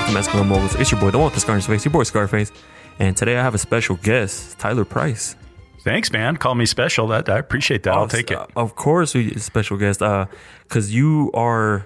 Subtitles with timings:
[0.00, 0.74] back to Masculine Moguls.
[0.76, 2.52] It's your boy, the one with the scar on his face, your boy Scarface.
[2.98, 5.36] And today I have a special guest, Tyler Price.
[5.84, 6.38] Thanks, man.
[6.38, 7.08] Call me special.
[7.08, 7.92] That I appreciate that.
[7.92, 8.38] I'll take it.
[8.38, 10.00] Uh, of course, we special guest.
[10.00, 10.24] Uh,
[10.68, 11.84] cause you are,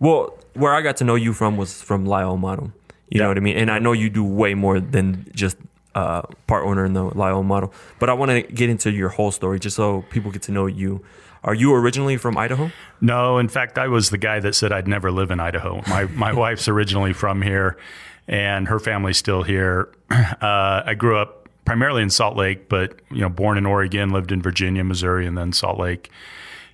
[0.00, 2.72] well, where I got to know you from was from Lyle Model.
[3.10, 3.58] You know what I mean?
[3.58, 5.58] And I know you do way more than just
[5.94, 7.74] uh, part owner in the Lyle Model.
[7.98, 10.64] But I want to get into your whole story just so people get to know
[10.64, 11.04] you.
[11.44, 12.70] Are you originally from Idaho?
[13.00, 15.82] No, in fact, I was the guy that said I'd never live in Idaho.
[15.88, 17.76] My my wife's originally from here,
[18.28, 19.88] and her family's still here.
[20.42, 24.32] Uh, I grew up primarily in Salt Lake, but you know, born in Oregon, lived
[24.32, 26.10] in Virginia, Missouri, and then Salt Lake.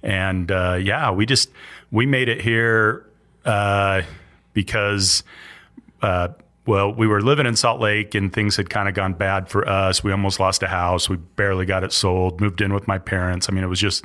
[0.03, 1.51] And uh, yeah, we just
[1.91, 3.07] we made it here
[3.45, 4.03] uh,
[4.53, 5.23] because.
[6.03, 6.29] Uh,
[6.67, 9.67] well, we were living in Salt Lake and things had kind of gone bad for
[9.67, 10.05] us.
[10.05, 11.09] We almost lost a house.
[11.09, 13.49] We barely got it sold, moved in with my parents.
[13.49, 14.05] I mean, it was just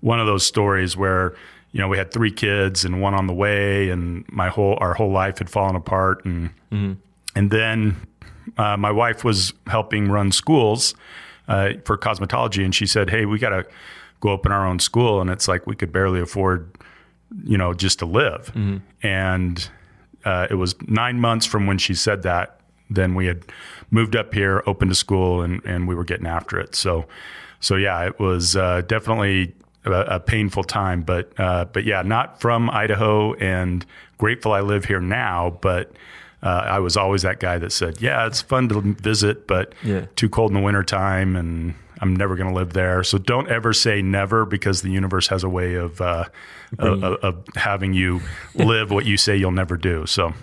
[0.00, 1.34] one of those stories where,
[1.72, 4.94] you know, we had three kids and one on the way and my whole, our
[4.94, 6.24] whole life had fallen apart.
[6.24, 6.50] And,
[7.34, 7.96] and then
[8.56, 10.94] uh, my wife was helping run schools
[11.48, 12.64] uh, for cosmetology.
[12.64, 13.66] And she said, Hey, we got to
[14.20, 15.20] go open our own school.
[15.20, 16.70] And it's like, we could barely afford,
[17.44, 18.52] you know, just to live.
[19.02, 19.68] And,
[20.24, 22.58] uh, it was nine months from when she said that.
[22.90, 23.44] Then we had
[23.90, 26.74] moved up here, opened a school, and, and we were getting after it.
[26.74, 27.06] So,
[27.60, 29.54] so yeah, it was uh, definitely
[29.92, 31.02] a, a painful time.
[31.02, 33.84] But uh, but yeah, not from Idaho, and
[34.18, 35.58] grateful I live here now.
[35.60, 35.92] But
[36.42, 40.06] uh, I was always that guy that said, "Yeah, it's fun to visit, but Yeah.
[40.16, 43.72] too cold in the wintertime, and I'm never going to live there." So don't ever
[43.72, 46.24] say never, because the universe has a way of uh,
[46.78, 48.20] of, of, of having you
[48.54, 50.06] live what you say you'll never do.
[50.06, 50.34] So.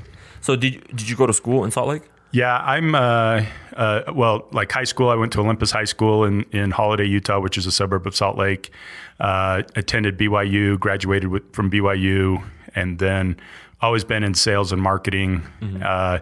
[0.41, 2.03] So did did you go to school in Salt Lake?
[2.33, 2.95] Yeah, I'm.
[2.95, 3.45] Uh,
[3.77, 7.39] uh, well, like high school, I went to Olympus High School in in Holladay, Utah,
[7.39, 8.71] which is a suburb of Salt Lake.
[9.19, 12.43] Uh, attended BYU, graduated with, from BYU,
[12.75, 13.37] and then
[13.81, 15.43] always been in sales and marketing.
[15.83, 16.19] Uh,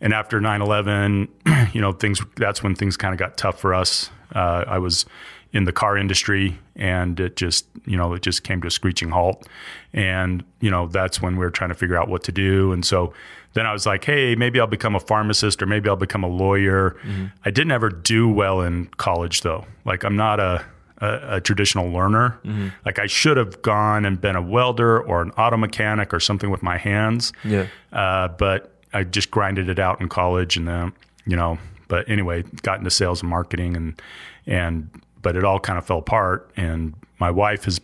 [0.00, 1.28] and after 9/11,
[1.74, 2.22] you know, things.
[2.36, 4.08] That's when things kind of got tough for us.
[4.34, 5.04] Uh, I was
[5.52, 9.10] in the car industry, and it just, you know, it just came to a screeching
[9.10, 9.46] halt.
[9.92, 12.72] And you know, that's when we were trying to figure out what to do.
[12.72, 13.12] And so
[13.54, 16.28] then I was like, hey, maybe I'll become a pharmacist or maybe I'll become a
[16.28, 16.96] lawyer.
[17.44, 19.66] I didn't ever do well in college though.
[19.84, 20.64] Like I'm not a
[21.00, 22.38] a, a traditional learner.
[22.84, 26.50] Like I should have gone and been a welder or an auto mechanic or something
[26.50, 27.32] with my hands.
[27.44, 27.66] Yeah.
[27.92, 30.92] Uh, but I just grinded it out in college and then,
[31.26, 31.58] you know,
[31.88, 34.02] but anyway, got into sales and marketing and,
[34.46, 34.90] and,
[35.22, 36.50] but it all kind of fell apart.
[36.56, 37.80] And my wife has,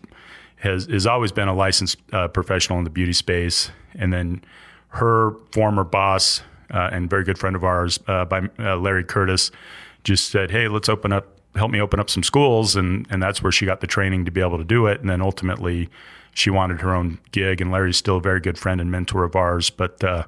[0.56, 3.70] has, has always been a licensed uh, professional in the beauty space.
[3.94, 4.42] And then
[4.96, 9.50] her former boss uh, and very good friend of ours uh, by uh, Larry Curtis
[10.04, 12.76] just said, Hey, let's open up, help me open up some schools.
[12.76, 15.00] And, and that's where she got the training to be able to do it.
[15.00, 15.88] And then ultimately
[16.34, 19.36] she wanted her own gig and Larry's still a very good friend and mentor of
[19.36, 19.70] ours.
[19.70, 20.24] But, uh,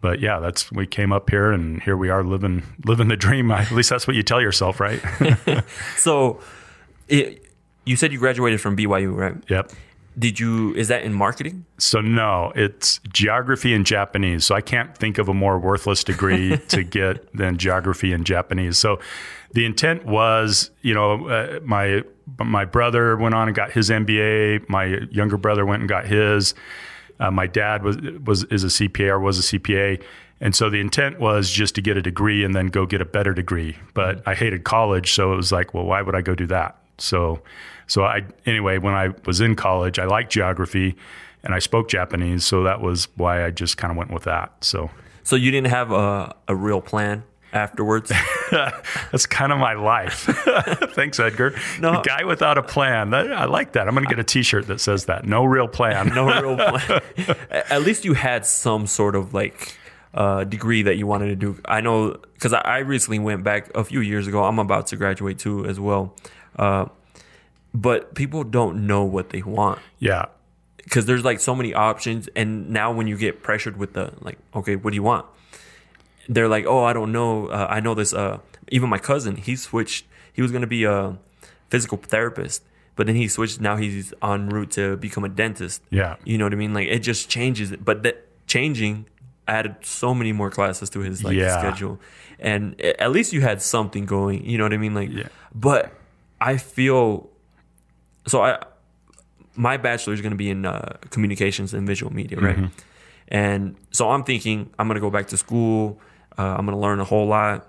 [0.00, 3.50] but yeah, that's we came up here and here we are living living the dream.
[3.50, 5.02] At least that's what you tell yourself, right?
[5.96, 6.40] So
[7.08, 7.46] it,
[7.84, 9.36] you said you graduated from BYU, right?
[9.48, 9.72] yep.
[10.18, 11.64] Did you, is that in marketing?
[11.78, 14.44] So no, it's geography and Japanese.
[14.44, 18.78] So I can't think of a more worthless degree to get than geography and Japanese.
[18.78, 19.00] So
[19.52, 22.02] the intent was, you know, uh, my
[22.38, 24.68] my brother went on and got his MBA.
[24.68, 26.54] My younger brother went and got his.
[27.20, 30.02] Uh, my dad was was is a CPA or was a CPA.
[30.40, 33.04] And so the intent was just to get a degree and then go get a
[33.04, 33.76] better degree.
[33.94, 36.76] But I hated college, so it was like, well, why would I go do that?
[36.98, 37.40] So,
[37.86, 40.96] so I anyway, when I was in college, I liked geography,
[41.42, 44.52] and I spoke Japanese, so that was why I just kind of went with that.
[44.64, 44.90] So
[45.22, 48.10] So you didn't have a, a real plan afterwards?
[48.50, 50.24] that's kind of my life.
[50.94, 51.54] Thanks, Edgar.
[51.80, 51.92] No.
[51.92, 53.10] The guy without a plan.
[53.10, 53.86] That- I like that.
[53.88, 55.24] I'm going to get a T-shirt that says that.
[55.24, 56.08] No real plan.
[56.08, 57.00] no real plan.
[57.50, 59.76] At least you had some sort of like
[60.14, 61.60] uh, degree that you wanted to do.
[61.64, 64.42] I know because I, I recently went back a few years ago.
[64.44, 66.14] I'm about to graduate too as well.
[66.56, 66.86] Uh,
[67.74, 70.26] but people don't know what they want Yeah.
[70.76, 72.28] because there's like so many options.
[72.36, 75.26] And now when you get pressured with the like, okay, what do you want?
[76.28, 77.48] They're like, oh, I don't know.
[77.48, 78.14] Uh, I know this.
[78.14, 78.38] Uh,
[78.68, 80.06] even my cousin, he switched.
[80.32, 81.18] He was gonna be a
[81.68, 82.62] physical therapist,
[82.96, 83.60] but then he switched.
[83.60, 85.82] Now he's en route to become a dentist.
[85.90, 86.16] Yeah.
[86.24, 86.72] You know what I mean?
[86.72, 87.84] Like it just changes it.
[87.84, 89.06] But that changing
[89.46, 91.58] added so many more classes to his like Yeah.
[91.58, 92.00] schedule.
[92.38, 94.44] And at least you had something going.
[94.48, 94.94] You know what I mean?
[94.94, 95.28] Like Yeah.
[95.54, 95.92] but
[96.40, 97.28] I feel
[98.26, 98.58] so I
[99.56, 102.56] my bachelor is going to be in uh, communications and visual media, right?
[102.56, 102.66] Mm-hmm.
[103.28, 106.00] And so I'm thinking I'm going to go back to school.
[106.36, 107.68] Uh, I'm going to learn a whole lot.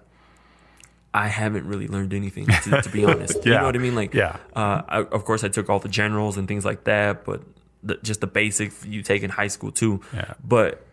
[1.13, 3.37] I haven't really learned anything, to, to be honest.
[3.37, 3.43] yeah.
[3.45, 3.95] You know what I mean?
[3.95, 4.37] Like, Yeah.
[4.55, 7.41] Uh, I, of course, I took all the generals and things like that, but
[7.83, 10.01] the, just the basics you take in high school too.
[10.13, 10.33] Yeah.
[10.43, 10.85] But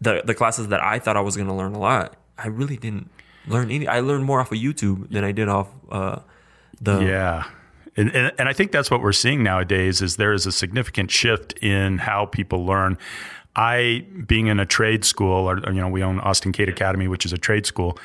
[0.00, 2.76] the the classes that I thought I was going to learn a lot, I really
[2.76, 3.08] didn't
[3.46, 3.86] learn any.
[3.88, 6.18] I learned more off of YouTube than I did off uh,
[6.80, 7.44] the Yeah.
[7.96, 11.10] And, and, and I think that's what we're seeing nowadays is there is a significant
[11.10, 12.98] shift in how people learn.
[13.54, 17.24] I, being in a trade school, or, you know, we own Austin Kade Academy, which
[17.24, 17.98] is a trade school.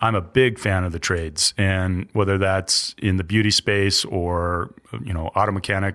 [0.00, 4.74] I'm a big fan of the trades, and whether that's in the beauty space or
[5.02, 5.94] you know, auto mechanic,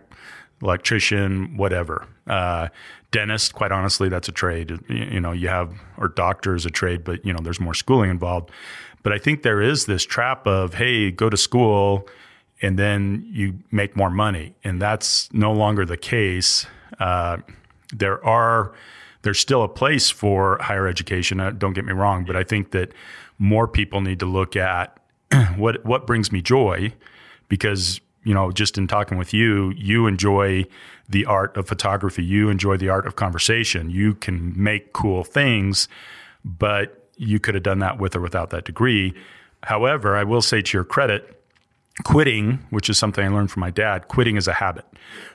[0.62, 2.70] electrician, whatever, uh,
[3.12, 3.54] dentist.
[3.54, 4.72] Quite honestly, that's a trade.
[4.88, 7.74] You, you know, you have or doctor is a trade, but you know, there's more
[7.74, 8.52] schooling involved.
[9.04, 12.08] But I think there is this trap of hey, go to school
[12.62, 14.56] and then you make more money.
[14.64, 16.66] And that's no longer the case.
[17.00, 17.38] Uh,
[17.94, 18.74] there are
[19.22, 21.40] there's still a place for higher education.
[21.40, 22.94] Uh, don't get me wrong, but I think that
[23.38, 24.98] more people need to look at
[25.58, 26.94] what what brings me joy,
[27.48, 30.66] because you know, just in talking with you, you enjoy
[31.08, 32.24] the art of photography.
[32.24, 33.90] You enjoy the art of conversation.
[33.90, 35.88] You can make cool things,
[36.44, 39.14] but you could have done that with or without that degree.
[39.64, 41.39] However, I will say to your credit,
[42.04, 44.86] quitting, which is something I learned from my dad, quitting is a habit.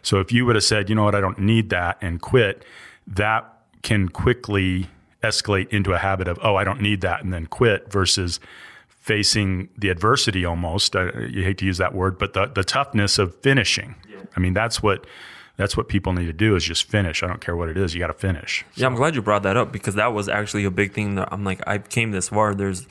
[0.02, 2.64] So if you would have said, you know what, I don't need that and quit,
[3.06, 3.50] that
[3.82, 4.88] can quickly
[5.22, 8.40] escalate into a habit of, oh, I don't need that and then quit versus
[8.88, 10.96] facing the adversity almost.
[10.96, 13.94] Uh, you hate to use that word, but the, the toughness of finishing.
[14.08, 14.22] Yeah.
[14.36, 15.06] I mean, that's what
[15.56, 17.22] that's what people need to do is just finish.
[17.22, 18.64] I don't care what it is, you got to finish.
[18.74, 21.14] Yeah, I'm glad you brought that up because that was actually a big thing.
[21.14, 22.54] That I'm like, I came this far.
[22.54, 22.88] There's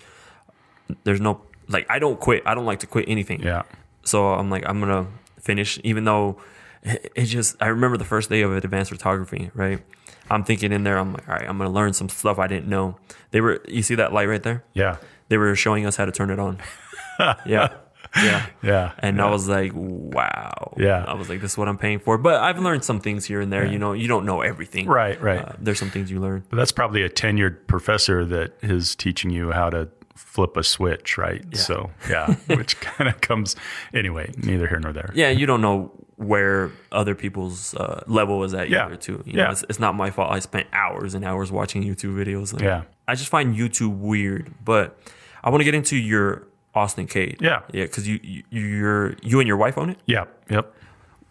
[1.03, 1.41] there's no
[1.73, 2.43] like I don't quit.
[2.45, 3.41] I don't like to quit anything.
[3.41, 3.63] Yeah.
[4.03, 5.07] So I'm like I'm gonna
[5.39, 6.37] finish, even though
[6.83, 7.55] it, it just.
[7.61, 9.51] I remember the first day of advanced photography.
[9.53, 9.83] Right.
[10.29, 10.97] I'm thinking in there.
[10.97, 12.97] I'm like, all right, I'm gonna learn some stuff I didn't know.
[13.31, 13.61] They were.
[13.67, 14.63] You see that light right there?
[14.73, 14.97] Yeah.
[15.29, 16.59] They were showing us how to turn it on.
[17.45, 17.69] yeah.
[18.15, 18.45] Yeah.
[18.61, 18.91] Yeah.
[18.99, 19.25] And yeah.
[19.25, 20.73] I was like, wow.
[20.77, 21.03] Yeah.
[21.07, 22.17] I was like, this is what I'm paying for.
[22.17, 23.65] But I've learned some things here and there.
[23.65, 23.71] Yeah.
[23.71, 24.85] You know, you don't know everything.
[24.85, 25.39] Right, right.
[25.39, 26.43] Uh, there's some things you learn.
[26.49, 29.89] But that's probably a tenured professor that is teaching you how to
[30.23, 31.43] flip a switch, right?
[31.51, 31.59] Yeah.
[31.59, 33.55] So, yeah, which kind of comes
[33.93, 35.11] anyway, neither here nor there.
[35.13, 38.85] Yeah, you don't know where other people's uh, level is at yeah.
[38.85, 39.21] either, too.
[39.25, 39.43] You yeah.
[39.45, 40.31] know, it's, it's, not my fault.
[40.31, 42.53] I spent hours and hours watching YouTube videos.
[42.53, 42.83] Like, yeah.
[43.07, 44.97] I just find YouTube weird, but
[45.43, 47.41] I want to get into your Austin Kade.
[47.41, 47.61] Yeah.
[47.71, 49.99] Yeah, because you, you, you're, you and your wife own it?
[50.05, 50.73] Yeah, yep.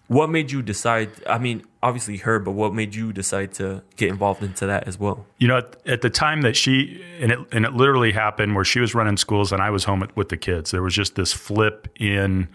[0.08, 1.10] What made you decide?
[1.26, 4.98] I mean, obviously her, but what made you decide to get involved into that as
[4.98, 5.24] well?
[5.38, 8.64] You know, at, at the time that she and it and it literally happened where
[8.64, 10.70] she was running schools and I was home with the kids.
[10.70, 12.48] There was just this flip in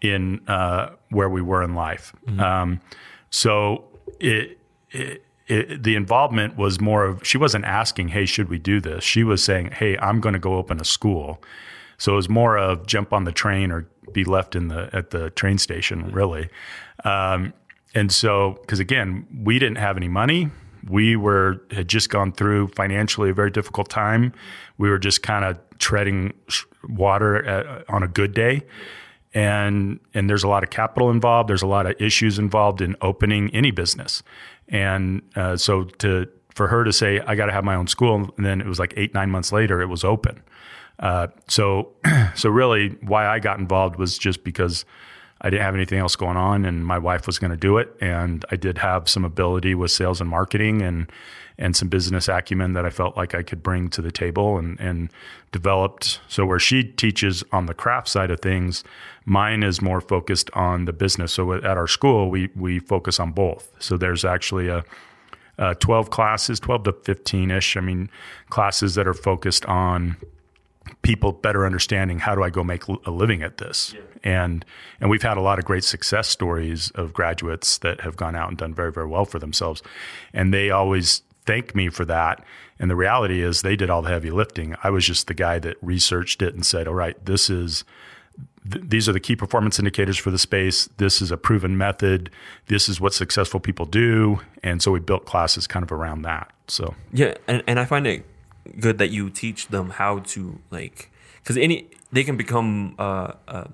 [0.00, 2.14] in uh, where we were in life.
[2.26, 2.40] Mm-hmm.
[2.40, 2.80] Um,
[3.30, 3.84] so
[4.20, 4.58] it,
[4.90, 9.04] it, it, the involvement was more of she wasn't asking, "Hey, should we do this?"
[9.04, 11.42] She was saying, "Hey, I'm going to go open a school."
[11.98, 15.10] So it was more of jump on the train or be left in the at
[15.10, 16.48] the train station, really.
[17.04, 17.52] Um,
[17.94, 20.50] and so, because again, we didn't have any money.
[20.88, 24.32] We were had just gone through financially a very difficult time.
[24.78, 26.32] We were just kind of treading
[26.88, 28.62] water at, on a good day,
[29.34, 31.50] and and there's a lot of capital involved.
[31.50, 34.22] There's a lot of issues involved in opening any business,
[34.68, 38.32] and uh, so to for her to say I got to have my own school,
[38.36, 40.42] and then it was like eight nine months later it was open.
[40.98, 41.92] Uh, so
[42.34, 44.84] so really, why I got involved was just because
[45.40, 47.94] I didn't have anything else going on, and my wife was going to do it,
[48.00, 51.10] and I did have some ability with sales and marketing and
[51.60, 54.78] and some business acumen that I felt like I could bring to the table and
[54.80, 55.10] and
[55.52, 56.20] developed.
[56.28, 58.82] So where she teaches on the craft side of things,
[59.24, 61.32] mine is more focused on the business.
[61.32, 63.72] So at our school, we we focus on both.
[63.78, 64.84] So there's actually a
[65.58, 67.76] uh, 12 classes, 12 to 15 ish.
[67.76, 68.08] I mean,
[68.48, 70.16] classes that are focused on
[71.02, 73.94] people better understanding how do I go make a living at this.
[73.94, 74.00] Yeah.
[74.24, 74.64] And
[75.00, 78.48] and we've had a lot of great success stories of graduates that have gone out
[78.48, 79.82] and done very very well for themselves.
[80.32, 82.44] And they always thank me for that.
[82.78, 84.76] And the reality is they did all the heavy lifting.
[84.84, 87.84] I was just the guy that researched it and said, "All right, this is
[88.70, 90.88] th- these are the key performance indicators for the space.
[90.98, 92.30] This is a proven method.
[92.66, 96.52] This is what successful people do." And so we built classes kind of around that.
[96.66, 98.24] So Yeah, and and I find it
[98.80, 101.10] good that you teach them how to like
[101.42, 103.64] because any they can become uh, uh,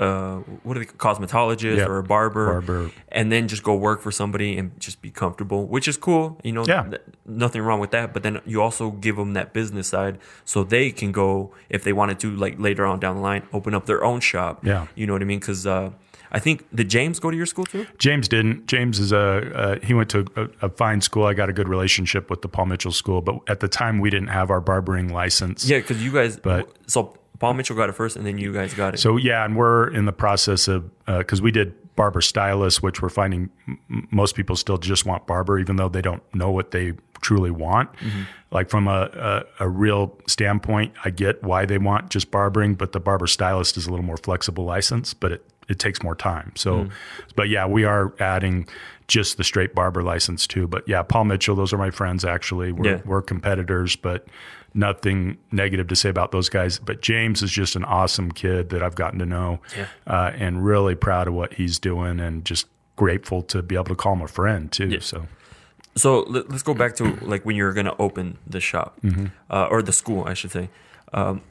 [0.00, 1.88] uh, what are they cosmetologist Yep.
[1.88, 2.90] or a barber, Barber.
[3.12, 6.40] and then just go work for somebody and just be comfortable, which is cool.
[6.42, 6.82] You know, Yeah.
[6.82, 8.12] th- nothing wrong with that.
[8.12, 11.92] But then you also give them that business side so they can go if they
[11.92, 14.64] wanted to, like later on down the line, open up their own shop.
[14.66, 14.88] Yeah.
[14.96, 15.38] you know what I mean?
[15.38, 15.90] Because uh,
[16.32, 17.86] I think did James go to your school too?
[17.98, 18.66] James didn't.
[18.66, 19.18] James is a
[19.54, 21.24] uh, he went to a, a fine school.
[21.26, 24.10] I got a good relationship with the Paul Mitchell School, but at the time we
[24.10, 25.68] didn't have our barbering license.
[25.68, 26.38] Yeah, because you guys.
[26.38, 28.98] But- so Paul Mitchell got it first, and then you guys got it.
[28.98, 33.08] So yeah, and we're in the process of because we did barber stylists, which we're
[33.08, 36.92] finding m- most people still just want barber, even though they don't know what they
[37.20, 37.88] truly want.
[38.50, 42.92] Like from a, a, a real standpoint, I get why they want just barbering, but
[42.92, 46.52] the barber stylist is a little more flexible license, but it, it takes more time.
[46.56, 46.88] So,
[47.36, 48.68] but yeah, we are adding
[49.08, 50.66] just the straight barber license too.
[50.66, 52.72] But yeah, Paul Mitchell, those are my friends actually.
[52.72, 53.00] We're, Yeah.
[53.04, 54.26] we're competitors, but
[54.72, 56.78] nothing negative to say about those guys.
[56.78, 59.86] But James is just an awesome kid that I've gotten to know Yeah.
[60.06, 62.66] uh, and really proud of what he's doing and just
[62.96, 65.00] grateful to be able to call him a friend too.
[65.00, 65.26] So
[65.96, 69.26] So let, us go back to like when you're gonna open the shop Mm-hmm.
[69.50, 70.68] uh, or the school, I should say.
[71.12, 71.42] Um,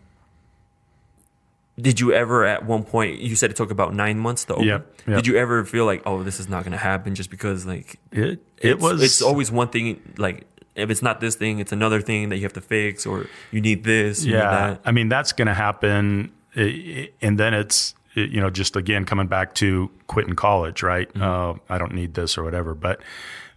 [1.79, 4.67] did you ever, at one point, you said it took about nine months to open?
[4.67, 5.15] Yep, yep.
[5.17, 8.41] Did you ever feel like, oh, this is not gonna happen, just because like it,
[8.57, 10.13] it was, It's always one thing.
[10.17, 13.27] Like if it's not this thing, it's another thing that you have to fix, or
[13.51, 14.25] you need this.
[14.25, 14.39] You yeah.
[14.39, 14.81] Need that.
[14.85, 16.31] I mean, that's going to happen.
[16.55, 21.11] And then it's, you know, just again, coming back to quitting college, right?
[21.13, 21.21] Mm-hmm.
[21.21, 23.01] Uh, I don't need this or whatever, but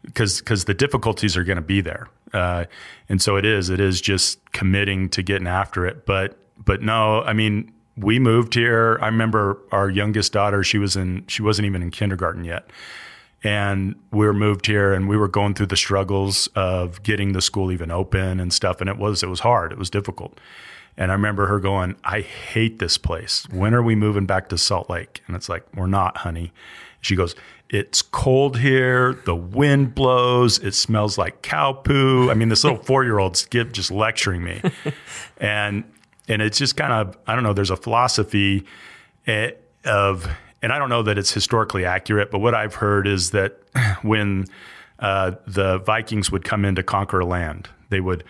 [0.02, 2.08] because, because the difficulties are going to be there.
[2.32, 2.64] Uh,
[3.08, 6.04] and so it is, it is just committing to getting after it.
[6.04, 8.98] But, but no, I mean, we moved here.
[9.00, 12.68] I remember our youngest daughter, she was in, she wasn't even in kindergarten yet.
[13.42, 17.40] And we were moved here and we were going through the struggles of getting the
[17.40, 18.80] school even open and stuff.
[18.80, 19.72] And it was, it was hard.
[19.72, 20.38] It was difficult.
[20.96, 23.46] And I remember her going, I hate this place.
[23.50, 25.22] When are we moving back to Salt Lake?
[25.26, 26.52] And it's like, we're not, honey.
[27.02, 27.34] She goes,
[27.68, 29.14] it's cold here.
[29.26, 30.58] The wind blows.
[30.58, 32.30] It smells like cow poo.
[32.30, 34.62] I mean, this little four year old skip just lecturing me.
[35.38, 35.84] and,
[36.28, 38.64] and it's just kind of, I don't know, there's a philosophy
[39.26, 39.52] eh,
[39.84, 40.28] of,
[40.62, 43.60] and I don't know that it's historically accurate, but what I've heard is that
[44.02, 44.46] when
[44.98, 48.24] uh, the Vikings would come in to conquer land, they would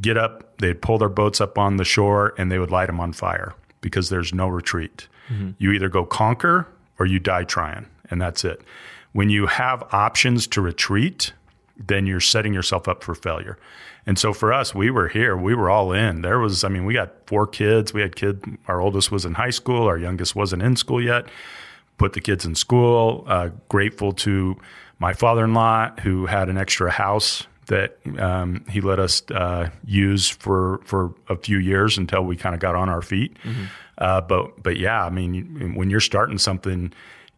[0.00, 3.00] get up, they'd pull their boats up on the shore, and they would light them
[3.00, 5.08] on fire because there's no retreat.
[5.58, 6.66] You either go conquer
[6.98, 8.62] or you die trying, and that's it.
[9.12, 11.32] When you have options to retreat,
[11.78, 13.58] then you're setting yourself up for failure.
[14.06, 16.22] And so for us, we were here, we were all in.
[16.22, 17.92] There was, I mean, we got four kids.
[17.92, 21.28] We had kid, our oldest was in high school, our youngest wasn't in school yet.
[21.98, 23.24] Put the kids in school.
[23.26, 24.56] Uh, grateful to
[24.98, 30.80] my father-in-law who had an extra house that um, he let us uh, use for
[30.84, 33.36] for a few years until we kind of got on our feet.
[33.98, 36.92] Uh, but but yeah, I mean, when you're starting something,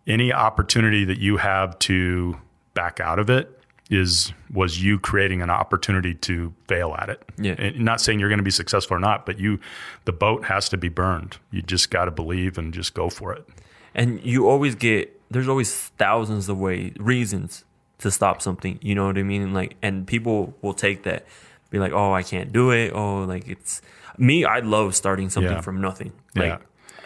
[0.06, 2.36] any opportunity that you have to
[2.74, 3.59] back out of it
[3.90, 7.22] is was you creating an opportunity to fail at it.
[7.38, 7.54] Yeah.
[7.58, 9.58] And not saying you're going to be successful or not, but you
[10.04, 11.38] the boat has to be burned.
[11.50, 13.46] You just got to believe and just go for it.
[13.94, 17.64] and you always get there's always thousands of ways reasons
[17.98, 21.26] to stop something you know what i mean like and people will take that
[21.70, 23.82] be like oh i can't do it oh like it's
[24.16, 25.60] me i love starting something Yeah.
[25.60, 26.58] from nothing like Yeah.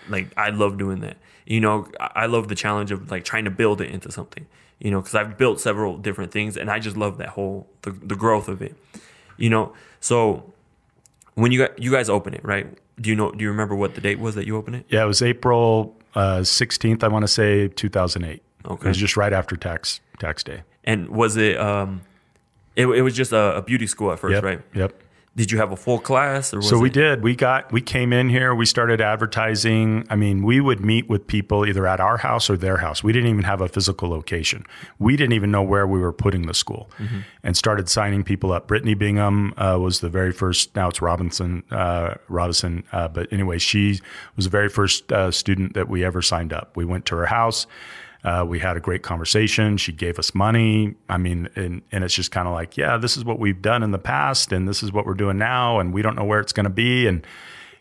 [0.09, 3.45] like i love doing that you know i I love the challenge of like trying
[3.47, 4.47] to build it into something
[4.81, 7.90] you know because i've built several different things and i just love that whole the,
[7.90, 8.75] the growth of it
[9.37, 10.52] you know so
[11.35, 12.66] when you got you guys open it right
[13.00, 15.02] do you know do you remember what the date was that you opened it Yeah,
[15.04, 18.40] it was April uh, 16th, I want to say 2008.
[18.66, 18.85] Okay.
[18.85, 20.62] It was just right after tax tax day.
[20.85, 22.02] And was it um
[22.76, 24.45] it, it was just a, a beauty school at first, Yep.
[24.45, 24.61] right?
[24.75, 24.93] Yep.
[25.37, 27.23] Did you have a full class or was So we it- did.
[27.23, 30.07] We got we came in here, we started advertising.
[30.09, 33.03] I mean, we would meet with people either at our house or their house.
[33.03, 34.64] We didn't even have a physical location.
[35.00, 36.88] We didn't even know where we were putting the school.
[37.43, 38.69] And started signing people up.
[38.69, 43.59] Brittany Bingham uh, was the very first now it's Robinson uh, Robinson, uh, but anyway,
[43.59, 44.00] she
[44.37, 46.76] was the very first uh, student that we ever signed up.
[46.76, 47.67] We went to her house.
[48.25, 49.76] Uh, we had a great conversation.
[49.76, 50.95] She gave us money.
[51.11, 53.83] I mean, and, and it's just kind of like, yeah, this is what we've done
[53.83, 56.40] in the past, and this is what we're doing now, and we don't know where
[56.40, 57.07] it's going to be.
[57.07, 57.26] And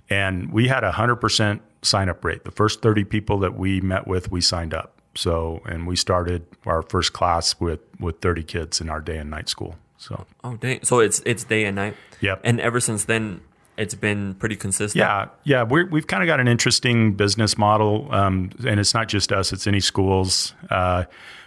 [0.10, 2.44] and we had a hundred percent sign up rate.
[2.44, 5.02] The first thirty people that we met with, we signed up.
[5.16, 9.30] So, and we started our first class with with thirty kids in our day and
[9.30, 9.76] night school.
[9.98, 10.84] So, Oh dang.
[10.84, 11.96] So it's it's day and night.
[12.20, 12.42] Yep.
[12.44, 13.42] And ever since then
[13.78, 15.00] it's been pretty consistent.
[15.00, 19.08] Yeah, yeah, we're, we've kind of got an interesting business model, um, and it's not
[19.08, 20.54] just us; it's any schools.
[20.70, 21.06] Uh,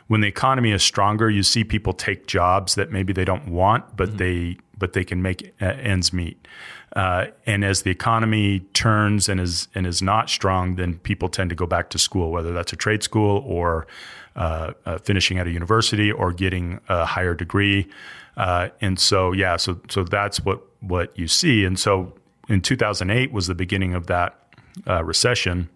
[0.08, 3.96] when the economy is stronger, you see people take jobs that maybe they don't want,
[3.96, 6.46] but they but they can make uh, ends meet.
[6.94, 11.50] Uh, and as the economy turns and is and is not strong, then people tend
[11.50, 13.86] to go back to school, whether that's a trade school or
[14.36, 17.88] uh, uh, finishing at a university or getting a higher degree.
[18.36, 21.64] Uh, and so, yeah, so so that's what what you see.
[21.64, 22.12] And so,
[22.48, 24.38] in 2008 was the beginning of that
[24.86, 25.68] uh, recession.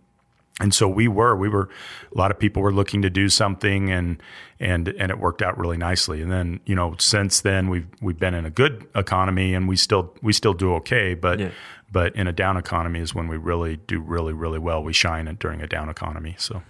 [0.61, 1.69] and so we were we were
[2.15, 4.23] a lot of people were looking to do something and
[4.61, 8.19] and and it worked out really nicely and then you know since then we've we've
[8.19, 11.51] been in a good economy and we still we still do okay but Yeah.
[11.91, 15.35] but in a down economy is when we really do really really well we shine
[15.41, 16.63] during a down economy so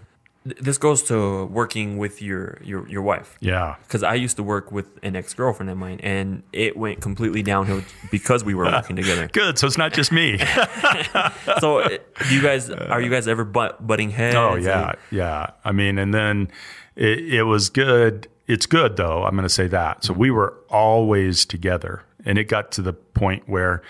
[0.44, 3.37] This goes to working with your your your wife.
[3.40, 7.02] yeah Because I used to work with an ex girlfriend of mine, and it went
[7.02, 9.28] completely downhill because we were working together.
[9.32, 10.38] good so it's not just me
[11.61, 11.88] So, uh,
[12.28, 14.37] do you guys are you guys ever butt, butting heads?
[14.37, 15.50] Oh yeah, yeah.
[15.64, 16.50] I mean, and then
[16.97, 18.28] it, it was good.
[18.47, 19.25] It's good though.
[19.25, 20.04] I'm going to say that.
[20.04, 23.82] So we were always together, and it got to the point where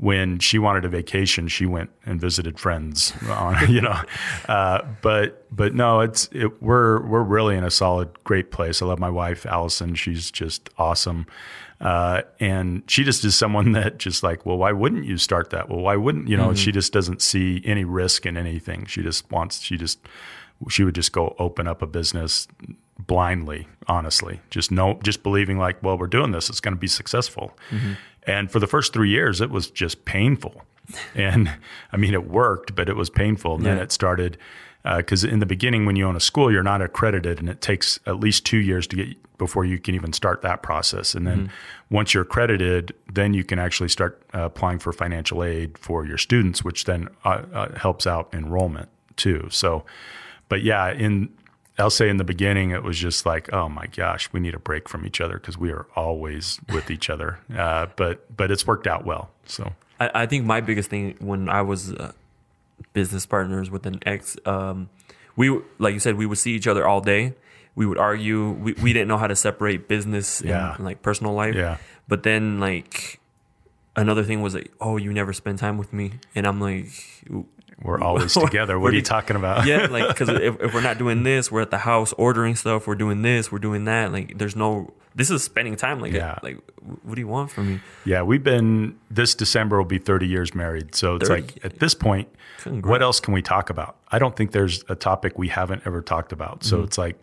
[0.00, 3.12] when she wanted a vacation, she went and visited friends.
[3.28, 4.00] On, you know,
[4.48, 8.80] uh, but but no, it's it, we're we're really in a solid, great place.
[8.80, 9.94] I love my wife, Allison.
[9.94, 11.26] She's just awesome.
[11.82, 15.68] Uh, and she just is someone that just like, well, why wouldn't you start that?
[15.68, 16.54] Well, why wouldn't you know?
[16.54, 18.86] She just doesn't see any risk in anything.
[18.86, 19.60] She just wants.
[19.60, 19.98] She just
[20.70, 22.48] she would just go open up a business
[23.06, 26.86] blindly, honestly, just no, just believing like, well, we're doing this, it's going to be
[26.86, 27.56] successful.
[28.26, 30.62] And for the first three years, it was just painful.
[31.14, 31.50] And
[31.92, 33.54] I mean, it worked, but it was painful.
[33.54, 34.36] And then it started
[34.96, 38.00] because in the beginning, when you own a school, you're not accredited, and it takes
[38.06, 41.14] at least two years to get before you can even start that process.
[41.14, 41.50] And then
[41.90, 46.18] once you're accredited, then you can actually start uh, applying for financial aid for your
[46.18, 49.48] students, which then uh, uh, helps out enrollment too.
[49.50, 49.84] So,
[50.50, 51.30] but yeah, in
[51.80, 54.58] I'll say in the beginning, it was just like, oh my gosh, we need a
[54.58, 57.38] break from each other because we are always with each other.
[57.56, 59.30] Uh, but but it's worked out well.
[59.46, 62.12] So I, I think my biggest thing when I was uh,
[62.92, 64.88] business partners with an ex, um,
[65.36, 67.34] we like you said, we would see each other all day.
[67.74, 68.50] We would argue.
[68.50, 70.74] We, we didn't know how to separate business Yeah.
[70.74, 71.54] and like personal life.
[71.54, 71.78] Yeah.
[72.08, 73.20] But then like
[73.96, 76.88] another thing was like, oh, you never spend time with me, and I'm like,
[77.82, 78.78] we're always together.
[78.78, 79.66] What are you talking about?
[79.66, 82.86] yeah, like because if, if we're not doing this, we're at the house ordering stuff.
[82.86, 84.12] We're doing this, we're doing that.
[84.12, 84.92] Like there's no.
[85.14, 86.00] This is spending time.
[86.00, 86.38] Like Yeah.
[86.42, 86.58] like
[87.02, 87.80] what do you want from me?
[88.04, 90.94] Yeah, we've been this December will be 30 years married.
[90.94, 91.42] So it's 30.
[91.42, 92.28] like at this point,
[92.64, 93.96] what else can we talk about?
[94.12, 96.62] I don't think there's a topic we haven't ever talked about.
[96.62, 96.84] So mm-hmm.
[96.84, 97.20] it's like,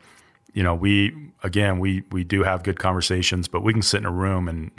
[0.54, 4.06] you know, we again, we we do have good conversations, but we can sit in
[4.06, 4.72] a room and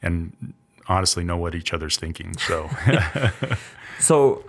[0.00, 0.54] and
[0.86, 2.36] honestly know what each other's thinking.
[2.38, 2.70] So
[3.98, 4.44] So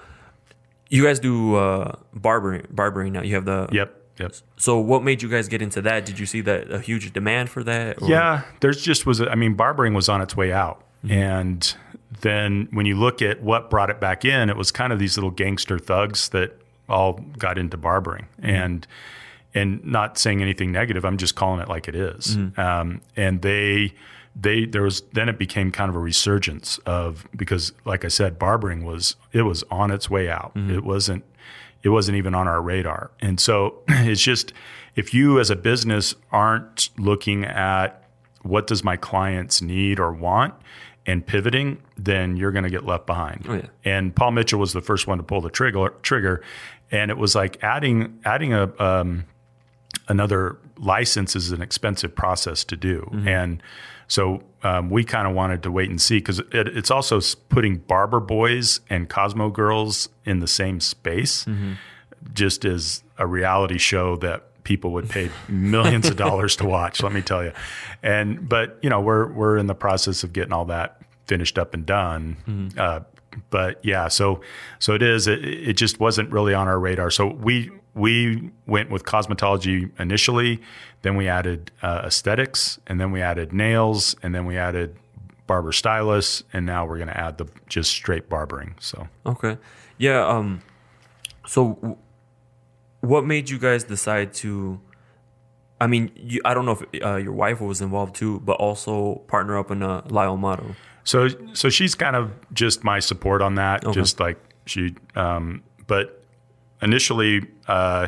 [0.90, 3.22] you guys do uh, barbering barbering now.
[3.22, 4.34] You have the yep, yep.
[4.58, 6.06] So what made you guys get into that?
[6.06, 8.02] Did you see that a huge demand for that?
[8.02, 9.20] or- Yeah, there's just was.
[9.22, 11.76] a- I mean, barbering was on its way out, and
[12.22, 15.18] then when you look at what brought it back in, it was kind of these
[15.18, 18.86] little gangster thugs that all got into barbering, and
[19.54, 21.04] and not saying anything negative.
[21.06, 22.38] I'm just calling it like it is.
[22.58, 23.94] Um, and they
[24.36, 28.38] they there was then it became kind of a resurgence of because like I said,
[28.38, 30.52] barbering was it was on its way out.
[30.56, 31.24] It wasn't
[31.84, 33.12] it wasn't even on our radar.
[33.22, 34.54] And so it's just
[34.96, 38.04] if you as a business aren't looking at
[38.42, 40.54] what does my clients need or want
[41.06, 43.46] and pivoting, then you're going to get left behind.
[43.48, 43.68] Oh, yeah.
[43.84, 46.42] And Paul Mitchell was the first one to pull the trigger trigger
[46.92, 49.26] and it was like adding adding a um,
[50.08, 53.10] another license is an expensive process to do.
[53.26, 53.62] And
[54.08, 57.78] so um, we kind of wanted to wait and see because it, it's also putting
[57.78, 61.46] barber boys and Cosmo girls in the same space,
[62.34, 67.02] just as a reality show that people would pay millions of dollars to watch.
[67.02, 67.52] Let me tell you.
[68.04, 71.74] And but you know we're we're in the process of getting all that finished up
[71.74, 72.72] and done.
[72.78, 73.00] Uh,
[73.50, 74.42] but yeah, so
[74.80, 75.28] so it is.
[75.28, 77.10] It, it just wasn't really on our radar.
[77.10, 80.62] So we we went with cosmetology initially,
[81.02, 84.98] then we added uh, aesthetics, and then we added nails, and then we added
[85.48, 88.76] barber stylists, and now we're going to add the just straight barbering.
[88.80, 89.58] So Okay.
[89.98, 90.28] Yeah.
[90.28, 90.62] Um.
[91.48, 91.98] So, w-
[93.02, 94.82] what made you guys decide to?
[95.80, 99.16] I mean, you, I don't know if uh, your wife was involved too, but also
[99.28, 100.76] partner up in a Lyle Motto.
[101.04, 103.84] So so she's kind of just my support on that.
[103.94, 106.25] Just like she, um, but
[106.86, 108.08] initially, uh,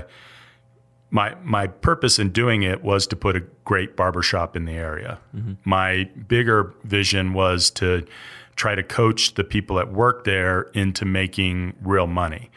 [1.10, 5.20] my my purpose in doing it was to put a great barbershop in the area.
[5.66, 8.06] My bigger vision was to
[8.56, 12.50] try to coach the people that work there into making real money,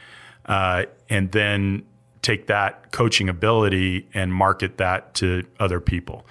[0.47, 1.83] uh, and then
[2.23, 6.27] take that coaching ability and market that to other people.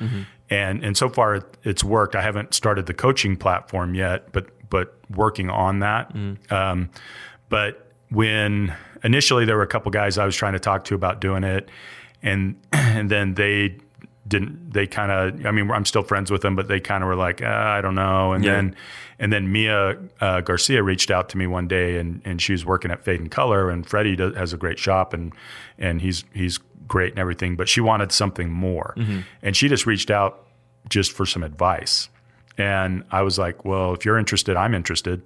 [0.50, 2.16] And and so far it's worked.
[2.16, 6.14] I haven't started the coaching platform yet, but but working on that.
[6.52, 6.90] Um,
[7.50, 11.22] but when initially there were a couple guys I was trying to talk to about
[11.22, 11.70] doing it,
[12.22, 13.78] and and then they
[14.28, 17.08] didn't they kind of i mean i'm still friends with them but they kind of
[17.08, 18.34] were like uh, i don't know.
[18.34, 18.56] And Yeah.
[18.58, 18.76] then
[19.18, 22.64] and then mia uh, garcia reached out to me one day and and she was
[22.64, 25.34] working at fade and color and freddie does, has a great shop and
[25.80, 28.94] and he's he's great and everything but she wanted something more.
[29.42, 30.46] And she just reached out
[30.90, 32.10] just for some advice
[32.60, 35.22] and I was like, well, if you're interested, I'm interested.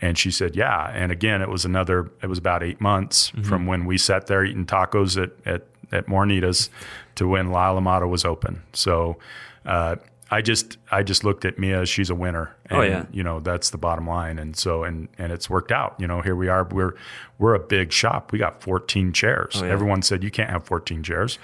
[0.00, 0.90] And she said, yeah.
[0.92, 4.44] And again, it was another, it was about eight months from when we sat there
[4.44, 6.68] eating tacos at, at, at Mornitas
[7.14, 8.62] to when La Alamada was open.
[8.72, 9.16] So,
[9.64, 9.96] uh,
[10.30, 11.86] I just, I just looked at Mia.
[11.86, 12.56] She's a winner.
[12.66, 13.06] And, Oh, yeah.
[13.12, 14.38] You know, that's the bottom line.
[14.38, 16.94] And so, and, and it's worked out, you know, here we are, we're,
[17.38, 18.32] we're a big shop.
[18.32, 19.60] We got 14 chairs.
[19.60, 19.72] Oh, yeah.
[19.72, 21.38] Everyone said you can't have 14 chairs.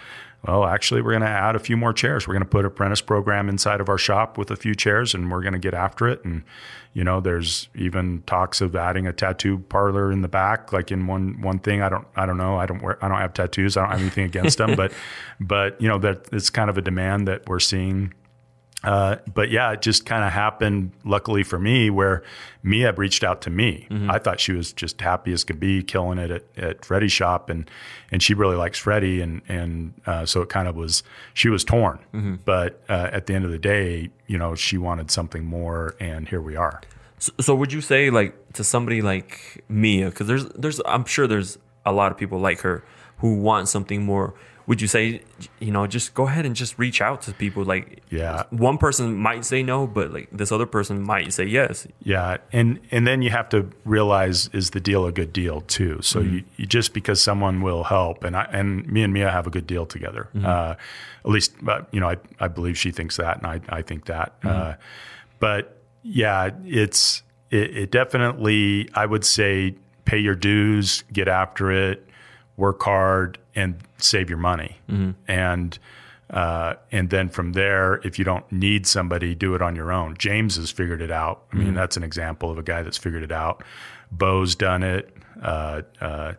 [0.46, 2.26] Well, actually, we're going to add a few more chairs.
[2.26, 5.30] We're going to put apprentice program inside of our shop with a few chairs, and
[5.30, 6.24] we're going to get after it.
[6.24, 6.44] And
[6.94, 11.06] you know, there's even talks of adding a tattoo parlor in the back, like in
[11.06, 11.82] one one thing.
[11.82, 12.56] I don't, I don't know.
[12.56, 13.76] I don't wear, I don't have tattoos.
[13.76, 14.92] I don't have anything against them, but
[15.38, 18.14] but you know that it's kind of a demand that we're seeing
[18.82, 22.22] uh, but yeah, it just kind of happened, luckily for me, where
[22.62, 23.86] Mia reached out to me.
[24.08, 27.50] I thought she was just happy as could be, killing it at, at Freddie's shop,
[27.50, 27.70] and
[28.10, 31.02] and she really likes Freddie, and and uh, so it kind of was
[31.34, 31.98] she was torn.
[32.44, 36.28] But uh, at the end of the day, you know, she wanted something more, and
[36.28, 36.80] here we are.
[37.18, 41.26] So, so would you say like to somebody like Mia, because there's there's I'm sure
[41.26, 42.82] there's a lot of people like her
[43.18, 44.34] who want something more.
[44.70, 45.22] Would you say
[45.58, 48.44] you know just go ahead and just reach out to people like Yeah.
[48.50, 51.88] one person might say no, but like this other person might say yes.
[52.04, 55.98] Yeah, and and then you have to realize is the deal a good deal too.
[56.02, 59.48] So you, you just because someone will help, and I and me and Mia have
[59.48, 60.28] a good deal together.
[60.52, 60.74] Uh,
[61.24, 64.04] at least, uh, you know, I I believe she thinks that, and I I think
[64.04, 64.34] that.
[64.44, 64.74] Uh,
[65.40, 65.62] but
[66.04, 72.06] yeah, it's it, it definitely I would say pay your dues, get after it,
[72.60, 74.78] work hard, and save your money,
[75.28, 75.78] and.
[76.32, 80.16] Uh, and then from there, if you don't need somebody, do it on your own.
[80.16, 81.42] James has figured it out.
[81.52, 83.64] I mean, that's an example of a guy that's figured it out.
[84.12, 85.12] Bo's done it.
[85.42, 86.34] Uh, uh,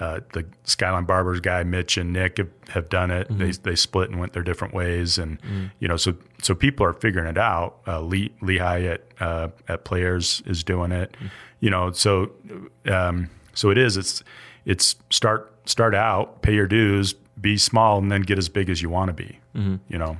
[0.00, 3.28] uh, the Skyline Barbers guy, Mitch and Nick have, have done it.
[3.38, 5.38] They they split and went their different ways, and
[5.78, 7.76] you know, so so people are figuring it out.
[7.86, 11.16] Uh, Lee, Lehigh at uh, at Players is doing it.
[11.60, 12.32] You know, so
[12.86, 13.96] um, so it is.
[13.96, 14.24] It's
[14.64, 18.82] it's start start out, pay your dues, be small, and then get as big as
[18.82, 19.38] you want to be.
[19.54, 20.16] You know,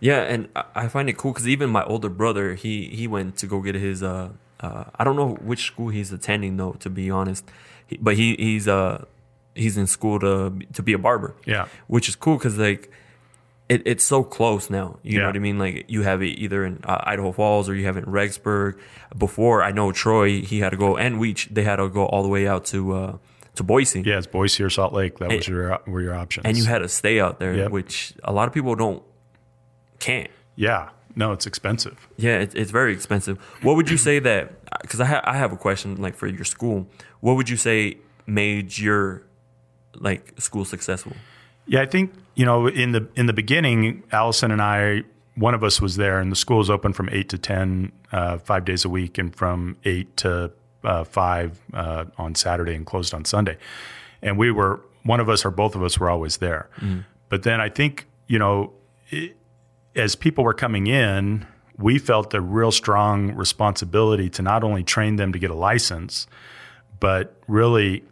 [0.00, 3.46] Yeah, and I- find it cool because even my older brother, he he went to
[3.46, 7.10] go get his uh, uh I don't know which school he's attending though, to be
[7.10, 7.44] honest,
[7.86, 9.04] he, but he he's uh
[9.54, 11.34] he's in school to to be a barber.
[11.46, 11.66] Yeah.
[11.88, 12.90] which is cool because like.
[13.68, 14.98] It, it's so close now.
[15.04, 15.56] You know what I mean?
[15.60, 18.76] Like you have it either in uh, Idaho Falls or you have it in Rexburg.
[19.16, 21.54] Before I know Troy, he had to go and Weech.
[21.54, 23.16] They had to go all the way out to uh,
[23.60, 24.02] to Boise.
[24.04, 25.18] yeah, it's Boise or Salt Lake.
[25.18, 26.46] That was your were your options.
[26.46, 27.70] and you had to stay out there, Yep.
[27.70, 29.02] which a lot of people don't
[29.98, 30.30] can't.
[30.56, 32.08] yeah, no, it's expensive.
[32.16, 33.38] Yeah, it, it's very expensive.
[33.62, 34.64] What would you say that?
[34.82, 36.86] Because I ha- I have a question like for your school.
[37.20, 39.22] What would you say made your
[39.94, 41.12] like school successful?
[41.66, 45.02] Yeah, I think you know in the in the beginning, Allison and I,
[45.34, 48.38] one of us was there, and the school was open from eight to ten, uh,
[48.38, 50.52] five days a week, and from eight to
[50.84, 53.56] uh, five uh, on Saturday, and closed on Sunday.
[54.22, 56.68] And we were one of us or both of us were always there.
[57.28, 58.72] But then I think you know,
[59.08, 59.36] it,
[59.96, 65.16] as people were coming in, we felt a real strong responsibility to not only train
[65.16, 66.28] them to get a license,
[67.00, 68.04] but really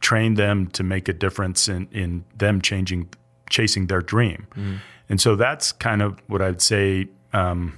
[0.00, 3.08] train them to make a difference in, in them changing,
[3.50, 4.46] chasing their dream.
[5.08, 7.76] And so that's kind of what I'd say um,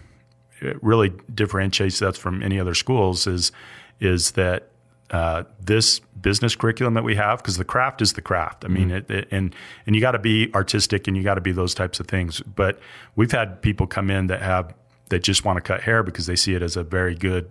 [0.60, 3.52] it really differentiates us from any other schools is,
[4.00, 4.68] is that
[5.10, 8.64] uh, this business curriculum that we have, because the craft is the craft.
[8.64, 9.54] I mean, it, it, and
[9.86, 12.40] and you got to be artistic and you got to be those types of things.
[12.40, 12.80] But
[13.14, 14.74] we've had people come in that have
[15.10, 17.48] that just want to cut hair because they see it as a very good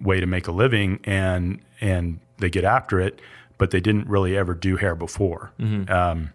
[0.00, 3.20] way to make a living, and and they get after it,
[3.58, 5.52] but they didn't really ever do hair before.
[5.88, 6.32] Um,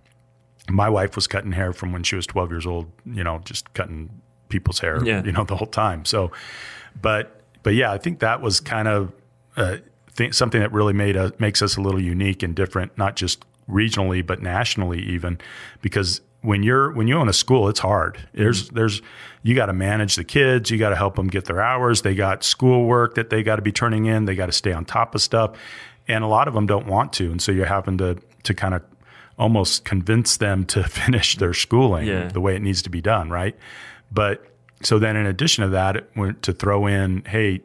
[0.69, 2.89] my wife was cutting hair from when she was 12 years old.
[3.05, 4.09] You know, just cutting
[4.47, 5.03] people's hair.
[5.03, 5.23] Yeah.
[5.23, 6.05] You know, the whole time.
[6.05, 6.31] So,
[7.01, 9.11] but but yeah, I think that was kind of
[9.57, 9.77] uh,
[10.15, 13.43] th- something that really made us makes us a little unique and different, not just
[13.69, 15.37] regionally but nationally even,
[15.81, 18.17] because when you're when you own a school, it's hard.
[18.33, 19.01] There's there's
[19.43, 22.01] you got to manage the kids, you got to help them get their hours.
[22.01, 24.25] They got schoolwork that they got to be turning in.
[24.25, 25.55] They got to stay on top of stuff,
[26.07, 28.73] and a lot of them don't want to, and so you're having to to kind
[28.73, 28.81] of
[29.39, 32.27] almost convince them to finish their schooling Yeah.
[32.27, 33.55] the way it needs to be done, right?
[34.11, 34.45] But
[34.83, 37.61] so then, in addition to that, it went to throw in, hey,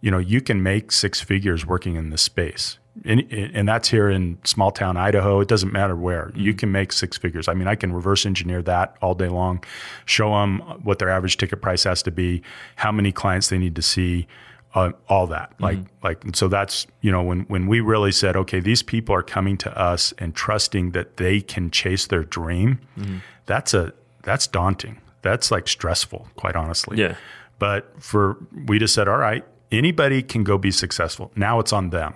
[0.00, 2.78] you know, you can make six figures working in this space.
[3.04, 5.40] and, and that's here in small town Idaho.
[5.40, 6.32] It doesn't matter where.
[6.34, 6.58] You mm-hmm.
[6.58, 7.48] can make six figures.
[7.48, 9.62] I mean, I can reverse engineer that all day long,
[10.04, 12.42] show them what their average ticket price has to be,
[12.76, 14.26] how many clients they need to see,
[14.74, 15.50] uh, all that.
[15.52, 15.64] Mm-hmm.
[15.64, 19.22] Like, like, so that's you know when when we really said, okay, these people are
[19.22, 22.80] coming to us and trusting that they can chase their dream.
[22.98, 23.18] Mm-hmm.
[23.46, 25.00] That's a that's daunting.
[25.22, 26.98] That's like stressful, quite honestly.
[26.98, 27.16] Yeah.
[27.58, 31.30] But for we just said, all right, anybody can go be successful.
[31.36, 32.14] Now it's on them.